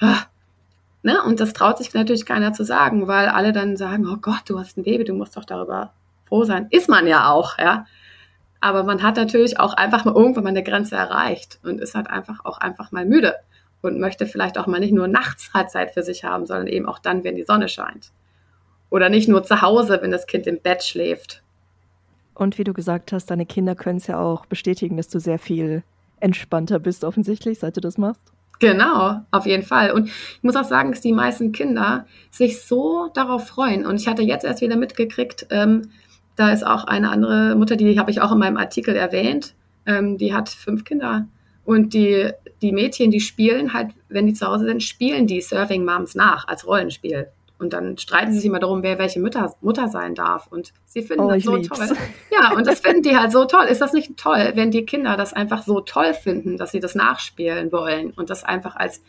ah. 0.00 0.22
ne? 1.02 1.22
Und 1.22 1.40
das 1.40 1.52
traut 1.52 1.78
sich 1.78 1.94
natürlich 1.94 2.26
keiner 2.26 2.52
zu 2.52 2.64
sagen, 2.64 3.06
weil 3.06 3.28
alle 3.28 3.52
dann 3.52 3.76
sagen, 3.76 4.06
oh 4.08 4.16
Gott, 4.16 4.42
du 4.46 4.58
hast 4.58 4.76
ein 4.76 4.84
Baby, 4.84 5.04
du 5.04 5.14
musst 5.14 5.36
doch 5.36 5.44
darüber 5.44 5.92
froh 6.26 6.44
sein. 6.44 6.66
Ist 6.70 6.88
man 6.88 7.06
ja 7.06 7.30
auch, 7.30 7.58
ja. 7.58 7.86
Aber 8.60 8.82
man 8.82 9.02
hat 9.02 9.16
natürlich 9.16 9.58
auch 9.58 9.74
einfach 9.74 10.04
mal 10.04 10.14
irgendwann 10.14 10.44
mal 10.44 10.50
eine 10.50 10.62
Grenze 10.62 10.96
erreicht 10.96 11.60
und 11.62 11.80
ist 11.80 11.94
halt 11.94 12.10
einfach 12.10 12.44
auch 12.44 12.58
einfach 12.58 12.92
mal 12.92 13.06
müde 13.06 13.36
und 13.82 13.98
möchte 13.98 14.26
vielleicht 14.26 14.58
auch 14.58 14.66
mal 14.66 14.80
nicht 14.80 14.92
nur 14.92 15.08
nachts 15.08 15.50
halt 15.54 15.70
Zeit 15.70 15.92
für 15.92 16.02
sich 16.02 16.24
haben, 16.24 16.44
sondern 16.44 16.66
eben 16.66 16.86
auch 16.86 16.98
dann, 16.98 17.24
wenn 17.24 17.36
die 17.36 17.44
Sonne 17.44 17.68
scheint. 17.68 18.10
Oder 18.90 19.08
nicht 19.08 19.28
nur 19.28 19.44
zu 19.44 19.62
Hause, 19.62 20.00
wenn 20.02 20.10
das 20.10 20.26
Kind 20.26 20.46
im 20.46 20.60
Bett 20.60 20.82
schläft 20.82 21.42
und 22.40 22.56
wie 22.56 22.64
du 22.64 22.72
gesagt 22.72 23.12
hast, 23.12 23.26
deine 23.26 23.44
Kinder 23.44 23.74
können 23.74 23.98
es 23.98 24.06
ja 24.06 24.18
auch 24.18 24.46
bestätigen, 24.46 24.96
dass 24.96 25.08
du 25.08 25.20
sehr 25.20 25.38
viel 25.38 25.82
entspannter 26.20 26.78
bist, 26.78 27.04
offensichtlich, 27.04 27.58
seit 27.58 27.76
du 27.76 27.82
das 27.82 27.98
machst. 27.98 28.32
Genau, 28.60 29.20
auf 29.30 29.44
jeden 29.44 29.62
Fall. 29.62 29.92
Und 29.92 30.08
ich 30.08 30.42
muss 30.42 30.56
auch 30.56 30.64
sagen, 30.64 30.90
dass 30.90 31.02
die 31.02 31.12
meisten 31.12 31.52
Kinder 31.52 32.06
sich 32.30 32.62
so 32.62 33.10
darauf 33.12 33.46
freuen. 33.46 33.84
Und 33.84 34.00
ich 34.00 34.08
hatte 34.08 34.22
jetzt 34.22 34.44
erst 34.44 34.62
wieder 34.62 34.76
mitgekriegt, 34.76 35.48
ähm, 35.50 35.90
da 36.36 36.50
ist 36.50 36.66
auch 36.66 36.84
eine 36.84 37.10
andere 37.10 37.56
Mutter, 37.56 37.76
die 37.76 37.98
habe 37.98 38.10
ich 38.10 38.22
auch 38.22 38.32
in 38.32 38.38
meinem 38.38 38.56
Artikel 38.56 38.96
erwähnt, 38.96 39.54
ähm, 39.84 40.16
die 40.16 40.32
hat 40.32 40.48
fünf 40.48 40.84
Kinder. 40.84 41.26
Und 41.66 41.92
die, 41.92 42.30
die 42.62 42.72
Mädchen, 42.72 43.10
die 43.10 43.20
spielen 43.20 43.74
halt, 43.74 43.90
wenn 44.08 44.26
die 44.26 44.32
zu 44.32 44.46
Hause 44.46 44.64
sind, 44.64 44.82
spielen 44.82 45.26
die 45.26 45.42
Surfing 45.42 45.84
Moms 45.84 46.14
nach 46.14 46.48
als 46.48 46.66
Rollenspiel. 46.66 47.28
Und 47.60 47.74
dann 47.74 47.98
streiten 47.98 48.32
sie 48.32 48.38
sich 48.38 48.46
immer 48.46 48.58
darum, 48.58 48.82
wer 48.82 48.98
welche 48.98 49.20
Mutter, 49.20 49.54
Mutter 49.60 49.88
sein 49.88 50.14
darf. 50.14 50.46
Und 50.46 50.72
sie 50.86 51.02
finden 51.02 51.24
oh, 51.24 51.30
das 51.30 51.42
so 51.42 51.56
lieb's. 51.56 51.68
toll. 51.68 51.96
Ja, 52.32 52.56
und 52.56 52.66
das 52.66 52.80
finden 52.80 53.02
die 53.02 53.16
halt 53.16 53.32
so 53.32 53.44
toll. 53.44 53.66
Ist 53.66 53.82
das 53.82 53.92
nicht 53.92 54.16
toll, 54.16 54.52
wenn 54.54 54.70
die 54.70 54.86
Kinder 54.86 55.18
das 55.18 55.34
einfach 55.34 55.62
so 55.62 55.80
toll 55.82 56.14
finden, 56.14 56.56
dass 56.56 56.72
sie 56.72 56.80
das 56.80 56.94
nachspielen 56.94 57.70
wollen 57.70 58.12
und 58.12 58.30
das 58.30 58.44
einfach 58.44 58.76
als, 58.76 59.02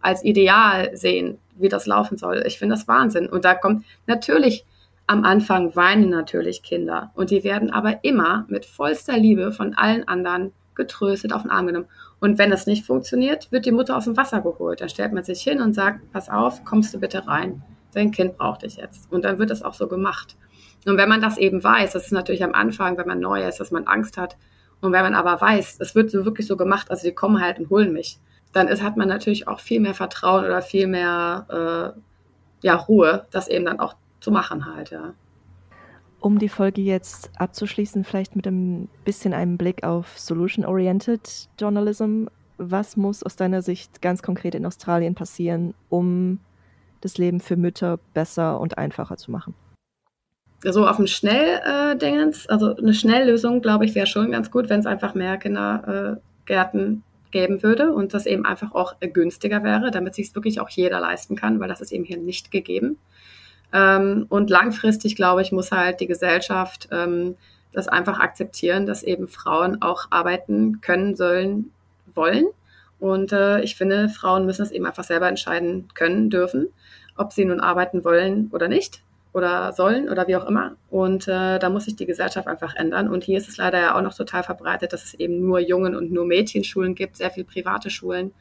als 0.00 0.24
Ideal 0.24 0.96
sehen, 0.96 1.38
wie 1.56 1.68
das 1.68 1.86
laufen 1.86 2.16
soll? 2.16 2.44
Ich 2.46 2.60
finde 2.60 2.76
das 2.76 2.86
Wahnsinn. 2.86 3.28
Und 3.28 3.44
da 3.44 3.54
kommt 3.54 3.84
natürlich 4.06 4.64
am 5.08 5.24
Anfang 5.24 5.74
weinen 5.74 6.08
natürlich 6.08 6.62
Kinder. 6.62 7.10
Und 7.14 7.30
die 7.30 7.42
werden 7.42 7.72
aber 7.72 8.04
immer 8.04 8.44
mit 8.48 8.66
vollster 8.66 9.18
Liebe 9.18 9.50
von 9.50 9.74
allen 9.74 10.06
anderen 10.06 10.52
getröstet, 10.76 11.32
auf 11.32 11.42
den 11.42 11.50
Arm 11.50 11.66
genommen. 11.66 11.88
Und 12.20 12.38
wenn 12.38 12.50
das 12.50 12.68
nicht 12.68 12.86
funktioniert, 12.86 13.50
wird 13.50 13.66
die 13.66 13.72
Mutter 13.72 13.96
aus 13.96 14.04
dem 14.04 14.16
Wasser 14.16 14.42
geholt. 14.42 14.80
Dann 14.80 14.88
stellt 14.88 15.12
man 15.12 15.24
sich 15.24 15.42
hin 15.42 15.60
und 15.60 15.74
sagt, 15.74 16.12
pass 16.12 16.30
auf, 16.30 16.64
kommst 16.64 16.94
du 16.94 17.00
bitte 17.00 17.26
rein 17.26 17.62
dein 17.96 18.10
Kind 18.10 18.36
braucht 18.36 18.62
dich 18.62 18.76
jetzt. 18.76 19.10
Und 19.10 19.24
dann 19.24 19.38
wird 19.38 19.50
das 19.50 19.62
auch 19.62 19.74
so 19.74 19.88
gemacht. 19.88 20.36
Und 20.84 20.98
wenn 20.98 21.08
man 21.08 21.20
das 21.20 21.38
eben 21.38 21.64
weiß, 21.64 21.92
das 21.92 22.06
ist 22.06 22.12
natürlich 22.12 22.44
am 22.44 22.54
Anfang, 22.54 22.96
wenn 22.96 23.08
man 23.08 23.18
neu 23.18 23.46
ist, 23.46 23.58
dass 23.58 23.70
man 23.70 23.86
Angst 23.86 24.16
hat. 24.18 24.36
Und 24.80 24.92
wenn 24.92 25.02
man 25.02 25.14
aber 25.14 25.40
weiß, 25.40 25.78
es 25.80 25.94
wird 25.94 26.10
so 26.10 26.24
wirklich 26.24 26.46
so 26.46 26.56
gemacht, 26.56 26.90
also 26.90 27.08
die 27.08 27.14
kommen 27.14 27.40
halt 27.40 27.58
und 27.58 27.70
holen 27.70 27.92
mich, 27.92 28.18
dann 28.52 28.68
ist, 28.68 28.82
hat 28.82 28.96
man 28.96 29.08
natürlich 29.08 29.48
auch 29.48 29.60
viel 29.60 29.80
mehr 29.80 29.94
Vertrauen 29.94 30.44
oder 30.44 30.62
viel 30.62 30.86
mehr 30.86 31.94
äh, 31.96 32.66
ja, 32.66 32.74
Ruhe, 32.74 33.26
das 33.30 33.48
eben 33.48 33.64
dann 33.64 33.80
auch 33.80 33.96
zu 34.20 34.30
machen 34.30 34.66
halt, 34.66 34.90
ja. 34.90 35.14
Um 36.20 36.38
die 36.38 36.48
Folge 36.48 36.80
jetzt 36.80 37.30
abzuschließen, 37.36 38.04
vielleicht 38.04 38.36
mit 38.36 38.46
ein 38.46 38.88
bisschen 39.04 39.32
einem 39.32 39.58
Blick 39.58 39.84
auf 39.84 40.18
Solution-Oriented 40.18 41.48
Journalism. 41.58 42.26
Was 42.58 42.96
muss 42.96 43.22
aus 43.22 43.36
deiner 43.36 43.62
Sicht 43.62 44.00
ganz 44.02 44.22
konkret 44.22 44.54
in 44.54 44.66
Australien 44.66 45.14
passieren, 45.14 45.74
um 45.88 46.40
das 47.06 47.18
Leben 47.18 47.40
für 47.40 47.56
Mütter 47.56 47.98
besser 48.14 48.60
und 48.60 48.78
einfacher 48.78 49.16
zu 49.16 49.30
machen? 49.30 49.54
So 50.62 50.86
auf 50.86 50.96
dem 50.96 51.06
Schnelldingens, 51.06 52.46
äh, 52.46 52.52
also 52.52 52.74
eine 52.74 52.94
Schnelllösung, 52.94 53.62
glaube 53.62 53.84
ich, 53.84 53.94
wäre 53.94 54.06
schon 54.06 54.32
ganz 54.32 54.50
gut, 54.50 54.68
wenn 54.68 54.80
es 54.80 54.86
einfach 54.86 55.14
mehr 55.14 55.36
Kindergärten 55.36 56.22
äh, 56.92 57.30
geben 57.30 57.62
würde 57.62 57.92
und 57.92 58.14
das 58.14 58.26
eben 58.26 58.44
einfach 58.46 58.74
auch 58.74 58.94
äh, 59.00 59.08
günstiger 59.08 59.62
wäre, 59.62 59.90
damit 59.90 60.14
sich 60.14 60.28
es 60.28 60.34
wirklich 60.34 60.60
auch 60.60 60.68
jeder 60.68 61.00
leisten 61.00 61.36
kann, 61.36 61.60
weil 61.60 61.68
das 61.68 61.80
ist 61.80 61.92
eben 61.92 62.04
hier 62.04 62.18
nicht 62.18 62.50
gegeben. 62.50 62.98
Ähm, 63.72 64.26
und 64.28 64.50
langfristig, 64.50 65.16
glaube 65.16 65.42
ich, 65.42 65.52
muss 65.52 65.72
halt 65.72 66.00
die 66.00 66.06
Gesellschaft 66.06 66.88
ähm, 66.90 67.36
das 67.72 67.88
einfach 67.88 68.18
akzeptieren, 68.18 68.86
dass 68.86 69.02
eben 69.02 69.28
Frauen 69.28 69.82
auch 69.82 70.06
arbeiten 70.10 70.80
können, 70.80 71.14
sollen, 71.14 71.72
wollen. 72.14 72.46
Und 72.98 73.32
äh, 73.32 73.60
ich 73.60 73.76
finde, 73.76 74.08
Frauen 74.08 74.46
müssen 74.46 74.62
es 74.62 74.70
eben 74.70 74.86
einfach 74.86 75.04
selber 75.04 75.28
entscheiden 75.28 75.88
können, 75.94 76.30
dürfen, 76.30 76.68
ob 77.16 77.32
sie 77.32 77.44
nun 77.44 77.60
arbeiten 77.60 78.04
wollen 78.04 78.48
oder 78.52 78.68
nicht 78.68 79.02
oder 79.32 79.72
sollen 79.72 80.08
oder 80.08 80.26
wie 80.28 80.36
auch 80.36 80.46
immer. 80.46 80.76
Und 80.88 81.28
äh, 81.28 81.58
da 81.58 81.68
muss 81.68 81.84
sich 81.84 81.96
die 81.96 82.06
Gesellschaft 82.06 82.48
einfach 82.48 82.74
ändern. 82.74 83.08
Und 83.08 83.24
hier 83.24 83.36
ist 83.36 83.48
es 83.48 83.58
leider 83.58 83.78
ja 83.78 83.94
auch 83.96 84.02
noch 84.02 84.14
total 84.14 84.42
verbreitet, 84.42 84.92
dass 84.92 85.04
es 85.04 85.14
eben 85.14 85.40
nur 85.40 85.60
Jungen 85.60 85.94
und 85.94 86.10
nur 86.10 86.24
Mädchenschulen 86.24 86.94
gibt, 86.94 87.16
sehr 87.16 87.30
viel 87.30 87.44
private 87.44 87.90
Schulen. 87.90 88.32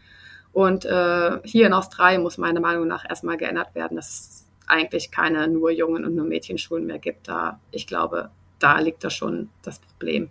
Und 0.54 0.86
äh, 0.86 1.40
hier 1.44 1.68
in 1.68 1.74
Australien 1.74 2.24
muss 2.24 2.38
meiner 2.38 2.62
Meinung 2.62 2.88
nach 2.88 3.04
erstmal 3.08 3.36
geändert 3.36 3.76
werden, 3.76 3.98
dass 3.98 4.10
es 4.10 4.48
eigentlich 4.68 5.12
keine 5.12 5.50
nur 5.50 5.70
Jungen 5.70 6.06
und 6.06 6.16
nur 6.16 6.26
Mädchenschulen 6.26 6.86
mehr 6.86 6.98
gibt. 7.00 7.28
Da, 7.28 7.60
ich 7.72 7.88
glaube, 7.88 8.30
da 8.60 8.80
liegt 8.80 9.04
da 9.04 9.10
schon 9.10 9.50
das 9.64 9.80
Problem. 9.80 10.30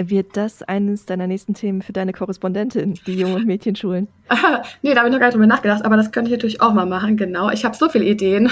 Wird 0.00 0.36
das 0.36 0.62
eines 0.62 1.06
deiner 1.06 1.26
nächsten 1.26 1.54
Themen 1.54 1.82
für 1.82 1.92
deine 1.92 2.12
Korrespondentin, 2.12 2.94
die 3.06 3.18
Jungen- 3.18 3.34
und 3.34 3.46
Mädchenschulen? 3.46 4.06
nee, 4.82 4.94
da 4.94 5.00
habe 5.00 5.08
ich 5.08 5.12
noch 5.12 5.18
gar 5.18 5.26
nicht 5.26 5.34
drüber 5.34 5.46
nachgedacht, 5.46 5.84
aber 5.84 5.96
das 5.96 6.12
könnte 6.12 6.30
ich 6.30 6.36
natürlich 6.36 6.60
auch 6.60 6.72
mal 6.72 6.86
machen, 6.86 7.16
genau. 7.16 7.50
Ich 7.50 7.64
habe 7.64 7.76
so 7.76 7.88
viele 7.88 8.04
Ideen. 8.04 8.48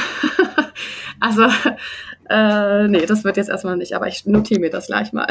also, 1.21 1.45
äh, 2.29 2.89
nee, 2.89 3.07
das 3.07 3.23
wird 3.23 3.37
jetzt 3.37 3.49
erstmal 3.49 3.77
nicht, 3.77 3.95
aber 3.95 4.09
ich 4.09 4.27
notiere 4.27 4.61
mir 4.61 4.71
das 4.71 4.89
gleich 4.89 5.13
mal. 5.13 5.29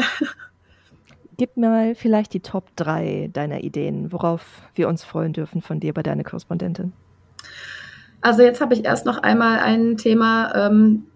Gib 1.38 1.58
mir 1.58 1.68
mal 1.68 1.96
vielleicht 1.96 2.34
die 2.34 2.40
Top 2.40 2.74
3 2.78 3.30
deiner 3.34 3.62
Ideen, 3.62 4.14
worauf 4.14 4.62
wir 4.74 4.88
uns 4.88 5.04
freuen 5.04 5.34
dürfen 5.34 5.62
von 5.62 5.82
dir 5.82 5.94
bei 5.94 6.02
deiner 6.02 6.24
Korrespondentin. 6.24 6.94
Also 8.22 8.42
jetzt 8.42 8.62
habe 8.62 8.74
ich 8.74 8.86
erst 8.86 9.06
noch 9.06 9.18
einmal 9.18 9.60
ein 9.60 9.98
Thema, 9.98 10.68
ähm, 10.68 11.08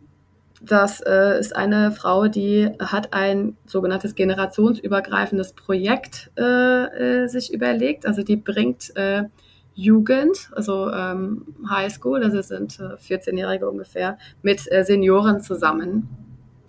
das 0.61 1.01
äh, 1.01 1.39
ist 1.39 1.55
eine 1.55 1.91
Frau, 1.91 2.27
die 2.27 2.69
hat 2.79 3.13
ein 3.13 3.55
sogenanntes 3.65 4.15
generationsübergreifendes 4.15 5.53
Projekt 5.53 6.31
äh, 6.37 6.43
äh, 6.43 7.27
sich 7.27 7.53
überlegt. 7.53 8.05
Also 8.05 8.23
die 8.23 8.35
bringt 8.35 8.95
äh, 8.95 9.23
Jugend, 9.73 10.49
also 10.51 10.91
ähm, 10.91 11.55
Highschool, 11.69 12.21
also 12.23 12.41
sind 12.41 12.73
14-Jährige 12.73 13.65
äh, 13.65 13.69
ungefähr, 13.69 14.17
mit 14.41 14.69
äh, 14.71 14.83
Senioren 14.83 15.39
zusammen. 15.39 16.09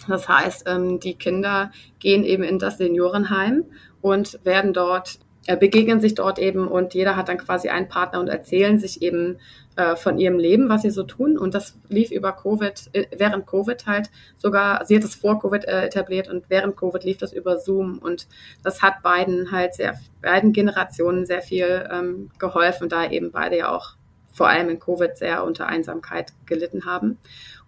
Das 0.06 0.28
heißt, 0.28 0.64
ähm, 0.68 1.00
die 1.00 1.14
Kinder 1.14 1.72
gehen 1.98 2.22
eben 2.22 2.44
in 2.44 2.60
das 2.60 2.78
Seniorenheim 2.78 3.64
und 4.00 4.38
werden 4.44 4.72
dort 4.72 5.18
begegnen 5.58 6.00
sich 6.00 6.14
dort 6.14 6.38
eben 6.38 6.68
und 6.68 6.94
jeder 6.94 7.16
hat 7.16 7.28
dann 7.28 7.38
quasi 7.38 7.68
einen 7.68 7.88
Partner 7.88 8.20
und 8.20 8.28
erzählen 8.28 8.78
sich 8.78 9.02
eben 9.02 9.38
äh, 9.76 9.96
von 9.96 10.18
ihrem 10.18 10.38
Leben, 10.38 10.68
was 10.68 10.82
sie 10.82 10.90
so 10.90 11.04
tun. 11.04 11.38
Und 11.38 11.54
das 11.54 11.78
lief 11.88 12.10
über 12.10 12.32
Covid, 12.32 12.90
äh, 12.92 13.06
während 13.16 13.46
Covid 13.46 13.86
halt 13.86 14.10
sogar, 14.36 14.84
sie 14.84 14.96
hat 14.96 15.04
es 15.04 15.14
vor 15.14 15.40
Covid 15.40 15.64
äh, 15.64 15.86
etabliert 15.86 16.28
und 16.28 16.50
während 16.50 16.76
Covid 16.76 17.02
lief 17.04 17.18
das 17.18 17.32
über 17.32 17.58
Zoom. 17.58 17.98
Und 17.98 18.26
das 18.62 18.82
hat 18.82 19.02
beiden 19.02 19.52
halt 19.52 19.74
sehr, 19.74 19.98
beiden 20.20 20.52
Generationen 20.52 21.24
sehr 21.24 21.40
viel 21.40 21.88
ähm, 21.90 22.30
geholfen, 22.38 22.88
da 22.88 23.08
eben 23.10 23.30
beide 23.30 23.56
ja 23.58 23.74
auch 23.74 23.94
vor 24.32 24.48
allem 24.48 24.68
in 24.68 24.78
Covid 24.78 25.16
sehr 25.16 25.44
unter 25.44 25.66
Einsamkeit 25.66 26.32
gelitten 26.46 26.84
haben 26.84 27.18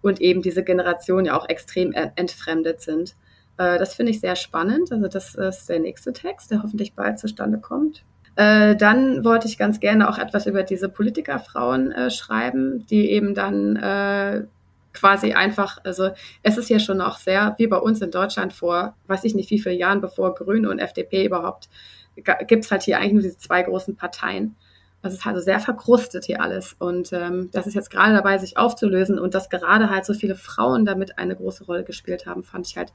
und 0.01 0.21
eben 0.21 0.41
diese 0.41 0.63
Generation 0.63 1.25
ja 1.25 1.37
auch 1.37 1.47
extrem 1.49 1.93
entfremdet 1.93 2.81
sind. 2.81 3.15
Äh, 3.57 3.77
das 3.77 3.95
finde 3.95 4.11
ich 4.11 4.19
sehr 4.19 4.35
spannend. 4.35 4.91
Also 4.91 5.07
das 5.07 5.35
ist 5.35 5.69
der 5.69 5.79
nächste 5.79 6.13
Text, 6.13 6.51
der 6.51 6.63
hoffentlich 6.63 6.93
bald 6.93 7.19
zustande 7.19 7.59
kommt. 7.59 8.03
Äh, 8.35 8.75
dann 8.75 9.23
wollte 9.23 9.47
ich 9.47 9.57
ganz 9.57 9.79
gerne 9.79 10.09
auch 10.09 10.17
etwas 10.17 10.47
über 10.47 10.63
diese 10.63 10.89
Politikerfrauen 10.89 11.91
äh, 11.91 12.09
schreiben, 12.09 12.85
die 12.87 13.11
eben 13.11 13.35
dann 13.35 13.75
äh, 13.75 14.45
quasi 14.93 15.33
einfach, 15.33 15.79
also 15.83 16.09
es 16.41 16.57
ist 16.57 16.69
ja 16.69 16.79
schon 16.79 17.01
auch 17.01 17.17
sehr, 17.17 17.55
wie 17.57 17.67
bei 17.67 17.77
uns 17.77 18.01
in 18.01 18.11
Deutschland 18.11 18.53
vor, 18.53 18.95
weiß 19.07 19.23
ich 19.23 19.35
nicht 19.35 19.49
wie 19.51 19.59
viele 19.59 19.75
Jahren, 19.75 20.01
bevor 20.01 20.33
Grüne 20.33 20.69
und 20.69 20.79
FDP 20.79 21.25
überhaupt, 21.25 21.69
gibt 22.15 22.65
es 22.65 22.71
halt 22.71 22.83
hier 22.83 22.99
eigentlich 22.99 23.13
nur 23.13 23.21
diese 23.23 23.37
zwei 23.37 23.63
großen 23.63 23.95
Parteien. 23.95 24.55
Das 25.01 25.13
ist 25.13 25.25
halt 25.25 25.43
sehr 25.43 25.59
verkrustet 25.59 26.25
hier 26.25 26.41
alles. 26.41 26.75
Und 26.79 27.11
ähm, 27.11 27.49
das 27.51 27.67
ist 27.67 27.73
jetzt 27.73 27.89
gerade 27.89 28.13
dabei, 28.13 28.37
sich 28.37 28.55
aufzulösen. 28.55 29.19
Und 29.19 29.33
dass 29.33 29.49
gerade 29.49 29.89
halt 29.89 30.05
so 30.05 30.13
viele 30.13 30.35
Frauen 30.35 30.85
damit 30.85 31.17
eine 31.17 31.35
große 31.35 31.65
Rolle 31.65 31.83
gespielt 31.83 32.25
haben, 32.25 32.43
fand 32.43 32.67
ich 32.67 32.77
halt 32.77 32.93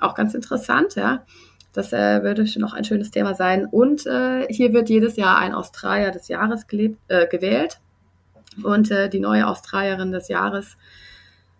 auch 0.00 0.14
ganz 0.14 0.34
interessant, 0.34 0.94
ja. 0.94 1.24
Das 1.72 1.92
äh, 1.92 2.22
würde 2.22 2.44
noch 2.58 2.72
ein 2.72 2.84
schönes 2.84 3.10
Thema 3.10 3.34
sein. 3.34 3.66
Und 3.66 4.06
äh, 4.06 4.46
hier 4.48 4.72
wird 4.72 4.88
jedes 4.88 5.16
Jahr 5.16 5.38
ein 5.38 5.54
Australier 5.54 6.10
des 6.10 6.28
Jahres 6.28 6.66
gelebt, 6.66 6.98
äh, 7.08 7.26
gewählt. 7.26 7.78
Und 8.64 8.90
äh, 8.90 9.08
die 9.08 9.20
neue 9.20 9.46
Australierin 9.46 10.10
des 10.10 10.28
Jahres, 10.28 10.76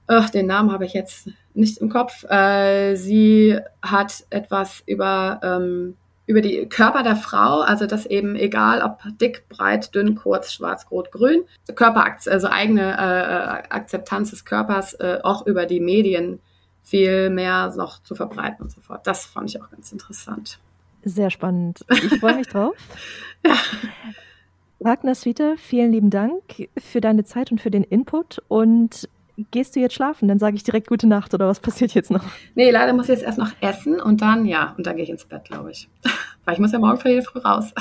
ach, 0.07 0.31
den 0.31 0.47
Namen 0.47 0.73
habe 0.73 0.87
ich 0.87 0.93
jetzt 0.93 1.29
nicht 1.55 1.79
im 1.79 1.91
Kopf. 1.91 2.25
Äh, 2.25 2.97
sie 2.97 3.59
hat 3.83 4.25
etwas 4.31 4.83
über, 4.87 5.41
ähm, 5.43 5.97
über 6.27 6.41
die 6.41 6.69
Körper 6.69 7.03
der 7.03 7.17
Frau, 7.17 7.61
also 7.61 7.87
dass 7.87 8.07
eben 8.07 8.35
egal 8.35 8.83
ob 8.83 8.99
dick, 9.19 9.49
breit, 9.49 9.95
dünn, 9.95 10.17
kurz, 10.17 10.53
schwarz, 10.53 10.87
rot, 10.91 11.13
grün, 11.13 11.43
Körperakz 11.75 12.27
also 12.27 12.49
eigene 12.49 12.93
äh, 12.93 13.73
Akzeptanz 13.73 14.31
des 14.31 14.45
Körpers 14.45 14.99
auch 15.23 15.47
über 15.47 15.65
die 15.67 15.81
Medien 15.81 16.41
viel 16.89 17.29
mehr 17.29 17.75
noch 17.77 18.03
zu 18.03 18.15
verbreiten 18.15 18.65
und 18.65 18.71
so 18.71 18.81
fort. 18.81 19.07
Das 19.07 19.27
fand 19.27 19.51
ich 19.51 19.61
auch 19.61 19.71
ganz 19.71 19.93
interessant. 19.93 20.59
Sehr 21.05 21.31
spannend. 21.31 21.85
Ich 21.91 22.19
freue 22.19 22.37
mich 22.37 22.47
drauf. 22.47 22.75
ja. 23.47 23.55
Wagner 24.81 25.15
Sweeter, 25.15 25.57
vielen 25.59 25.93
lieben 25.93 26.11
Dank 26.11 26.69
für 26.79 27.01
deine 27.01 27.25
Zeit 27.25 27.51
und 27.51 27.61
für 27.61 27.71
den 27.71 27.85
Input. 27.85 28.43
Und 28.49 29.09
gehst 29.51 29.77
du 29.77 29.81
jetzt 29.81 29.95
schlafen? 29.95 30.29
Dann 30.29 30.39
sage 30.39 30.57
ich 30.57 30.63
direkt 30.63 30.87
gute 30.87 31.07
Nacht 31.07 31.35
oder 31.35 31.47
was 31.47 31.61
passiert 31.61 31.93
jetzt 31.93 32.11
noch? 32.11 32.25
Nee, 32.55 32.71
leider 32.71 32.93
muss 32.95 33.07
ich 33.09 33.17
jetzt 33.17 33.25
erst 33.25 33.39
noch 33.39 33.53
essen 33.61 34.01
und 34.01 34.23
dann, 34.23 34.47
ja, 34.47 34.75
und 34.79 34.87
dann 34.87 34.97
gehe 34.97 35.05
ich 35.05 35.11
ins 35.11 35.25
Bett, 35.25 35.45
glaube 35.45 35.73
ich. 35.73 35.89
Weil 36.45 36.55
ich 36.55 36.61
muss 36.61 36.73
ja 36.73 36.79
morgen 36.79 36.99
früh 36.99 37.21
raus. 37.41 37.75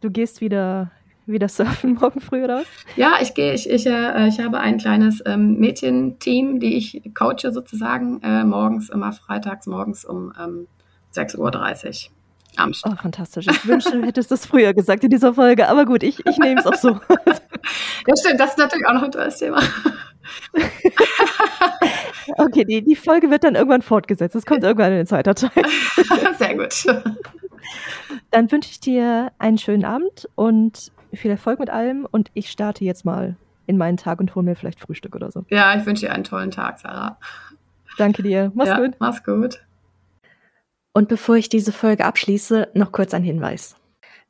Du 0.00 0.10
gehst 0.10 0.40
wieder 0.40 0.90
wieder 1.26 1.48
surfen 1.48 1.94
morgen 2.00 2.20
früh 2.20 2.44
oder 2.44 2.58
was? 2.58 2.66
Ja, 2.96 3.14
ich 3.20 3.34
gehe, 3.34 3.52
ich, 3.52 3.68
ich, 3.68 3.86
äh, 3.86 4.28
ich 4.28 4.40
habe 4.40 4.58
ein 4.58 4.78
kleines 4.78 5.22
ähm, 5.26 5.58
Mädchenteam, 5.58 6.60
die 6.60 6.76
ich 6.76 7.02
coache 7.14 7.52
sozusagen, 7.52 8.20
äh, 8.22 8.44
morgens, 8.44 8.88
immer 8.88 9.12
freitags 9.12 9.66
morgens 9.66 10.04
um 10.04 10.32
ähm, 10.38 10.66
6.30 11.14 11.38
Uhr. 11.38 12.12
Am 12.58 12.72
Start. 12.72 12.94
Oh, 12.94 13.02
fantastisch. 13.02 13.46
Ich 13.48 13.66
wünschte, 13.66 14.00
du 14.00 14.06
hättest 14.06 14.30
das 14.30 14.46
früher 14.46 14.72
gesagt 14.72 15.04
in 15.04 15.10
dieser 15.10 15.34
Folge, 15.34 15.68
aber 15.68 15.84
gut, 15.84 16.02
ich, 16.02 16.24
ich 16.26 16.38
nehme 16.38 16.58
es 16.58 16.66
auch 16.66 16.74
so. 16.74 16.88
ja, 18.06 18.16
stimmt, 18.18 18.40
das 18.40 18.50
ist 18.50 18.58
natürlich 18.58 18.86
auch 18.86 18.94
noch 18.94 19.02
ein 19.02 19.10
tolles 19.10 19.36
Thema. 19.36 19.60
okay, 22.38 22.64
die, 22.64 22.82
die 22.82 22.96
Folge 22.96 23.30
wird 23.30 23.44
dann 23.44 23.56
irgendwann 23.56 23.82
fortgesetzt. 23.82 24.34
Es 24.34 24.46
kommt 24.46 24.64
irgendwann 24.64 24.92
in 24.92 24.98
den 24.98 25.06
zweiten 25.06 25.34
Teil. 25.34 25.64
Sehr 26.38 26.56
gut. 26.56 26.86
Dann 28.30 28.50
wünsche 28.50 28.70
ich 28.70 28.80
dir 28.80 29.32
einen 29.38 29.58
schönen 29.58 29.84
Abend 29.84 30.28
und 30.34 30.92
viel 31.16 31.30
Erfolg 31.30 31.58
mit 31.58 31.70
allem 31.70 32.06
und 32.10 32.30
ich 32.34 32.50
starte 32.50 32.84
jetzt 32.84 33.04
mal 33.04 33.36
in 33.66 33.76
meinen 33.76 33.96
Tag 33.96 34.20
und 34.20 34.34
hole 34.34 34.44
mir 34.44 34.56
vielleicht 34.56 34.80
Frühstück 34.80 35.16
oder 35.16 35.30
so. 35.30 35.44
Ja, 35.48 35.76
ich 35.76 35.86
wünsche 35.86 36.06
dir 36.06 36.12
einen 36.12 36.24
tollen 36.24 36.50
Tag, 36.50 36.78
Sarah. 36.78 37.18
Danke 37.98 38.22
dir. 38.22 38.52
Mach's 38.54 38.70
ja, 38.70 38.78
gut. 38.78 38.94
Mach's 38.98 39.24
gut. 39.24 39.62
Und 40.92 41.08
bevor 41.08 41.36
ich 41.36 41.48
diese 41.48 41.72
Folge 41.72 42.04
abschließe, 42.04 42.68
noch 42.74 42.92
kurz 42.92 43.14
ein 43.14 43.22
Hinweis. 43.22 43.76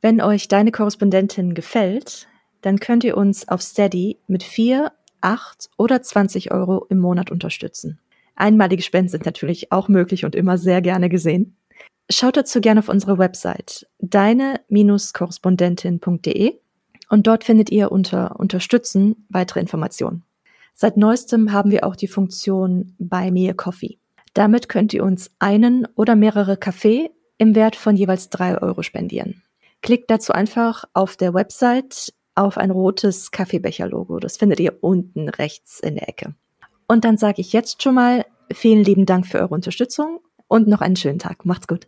Wenn 0.01 0.21
euch 0.21 0.47
deine 0.47 0.71
Korrespondentin 0.71 1.53
gefällt, 1.53 2.27
dann 2.61 2.79
könnt 2.79 3.03
ihr 3.03 3.17
uns 3.17 3.47
auf 3.47 3.61
Steady 3.61 4.17
mit 4.27 4.43
4, 4.43 4.91
8 5.21 5.69
oder 5.77 6.01
20 6.01 6.51
Euro 6.51 6.85
im 6.89 6.99
Monat 6.99 7.31
unterstützen. 7.31 7.99
Einmalige 8.35 8.83
Spenden 8.83 9.09
sind 9.09 9.25
natürlich 9.25 9.71
auch 9.71 9.87
möglich 9.87 10.25
und 10.25 10.35
immer 10.35 10.57
sehr 10.57 10.81
gerne 10.81 11.09
gesehen. 11.09 11.55
Schaut 12.09 12.37
dazu 12.37 12.61
gerne 12.61 12.79
auf 12.79 12.89
unsere 12.89 13.17
Website 13.17 13.87
deine-korrespondentin.de 13.99 16.59
und 17.09 17.27
dort 17.27 17.43
findet 17.43 17.69
ihr 17.71 17.91
unter 17.91 18.39
Unterstützen 18.39 19.25
weitere 19.29 19.59
Informationen. 19.59 20.23
Seit 20.73 20.97
neuestem 20.97 21.51
haben 21.51 21.71
wir 21.71 21.85
auch 21.85 21.95
die 21.95 22.07
Funktion 22.07 22.95
Buy 22.99 23.31
Me 23.31 23.49
a 23.49 23.53
Coffee. 23.53 23.97
Damit 24.33 24.69
könnt 24.69 24.93
ihr 24.93 25.03
uns 25.03 25.31
einen 25.39 25.87
oder 25.95 26.15
mehrere 26.15 26.57
Kaffee 26.57 27.09
im 27.39 27.55
Wert 27.55 27.75
von 27.75 27.95
jeweils 27.95 28.29
drei 28.29 28.61
Euro 28.61 28.83
spendieren. 28.83 29.41
Klickt 29.81 30.11
dazu 30.11 30.33
einfach 30.33 30.85
auf 30.93 31.17
der 31.17 31.33
Website 31.33 32.13
auf 32.35 32.57
ein 32.57 32.71
rotes 32.71 33.31
Kaffeebecher-Logo. 33.31 34.19
Das 34.19 34.37
findet 34.37 34.59
ihr 34.59 34.77
unten 34.81 35.29
rechts 35.29 35.79
in 35.79 35.95
der 35.95 36.07
Ecke. 36.07 36.35
Und 36.87 37.03
dann 37.03 37.17
sage 37.17 37.41
ich 37.41 37.53
jetzt 37.53 37.81
schon 37.81 37.95
mal 37.95 38.25
vielen 38.53 38.83
lieben 38.83 39.05
Dank 39.05 39.25
für 39.25 39.39
eure 39.39 39.55
Unterstützung 39.55 40.19
und 40.47 40.67
noch 40.67 40.81
einen 40.81 40.95
schönen 40.95 41.19
Tag. 41.19 41.45
Macht's 41.45 41.67
gut. 41.67 41.87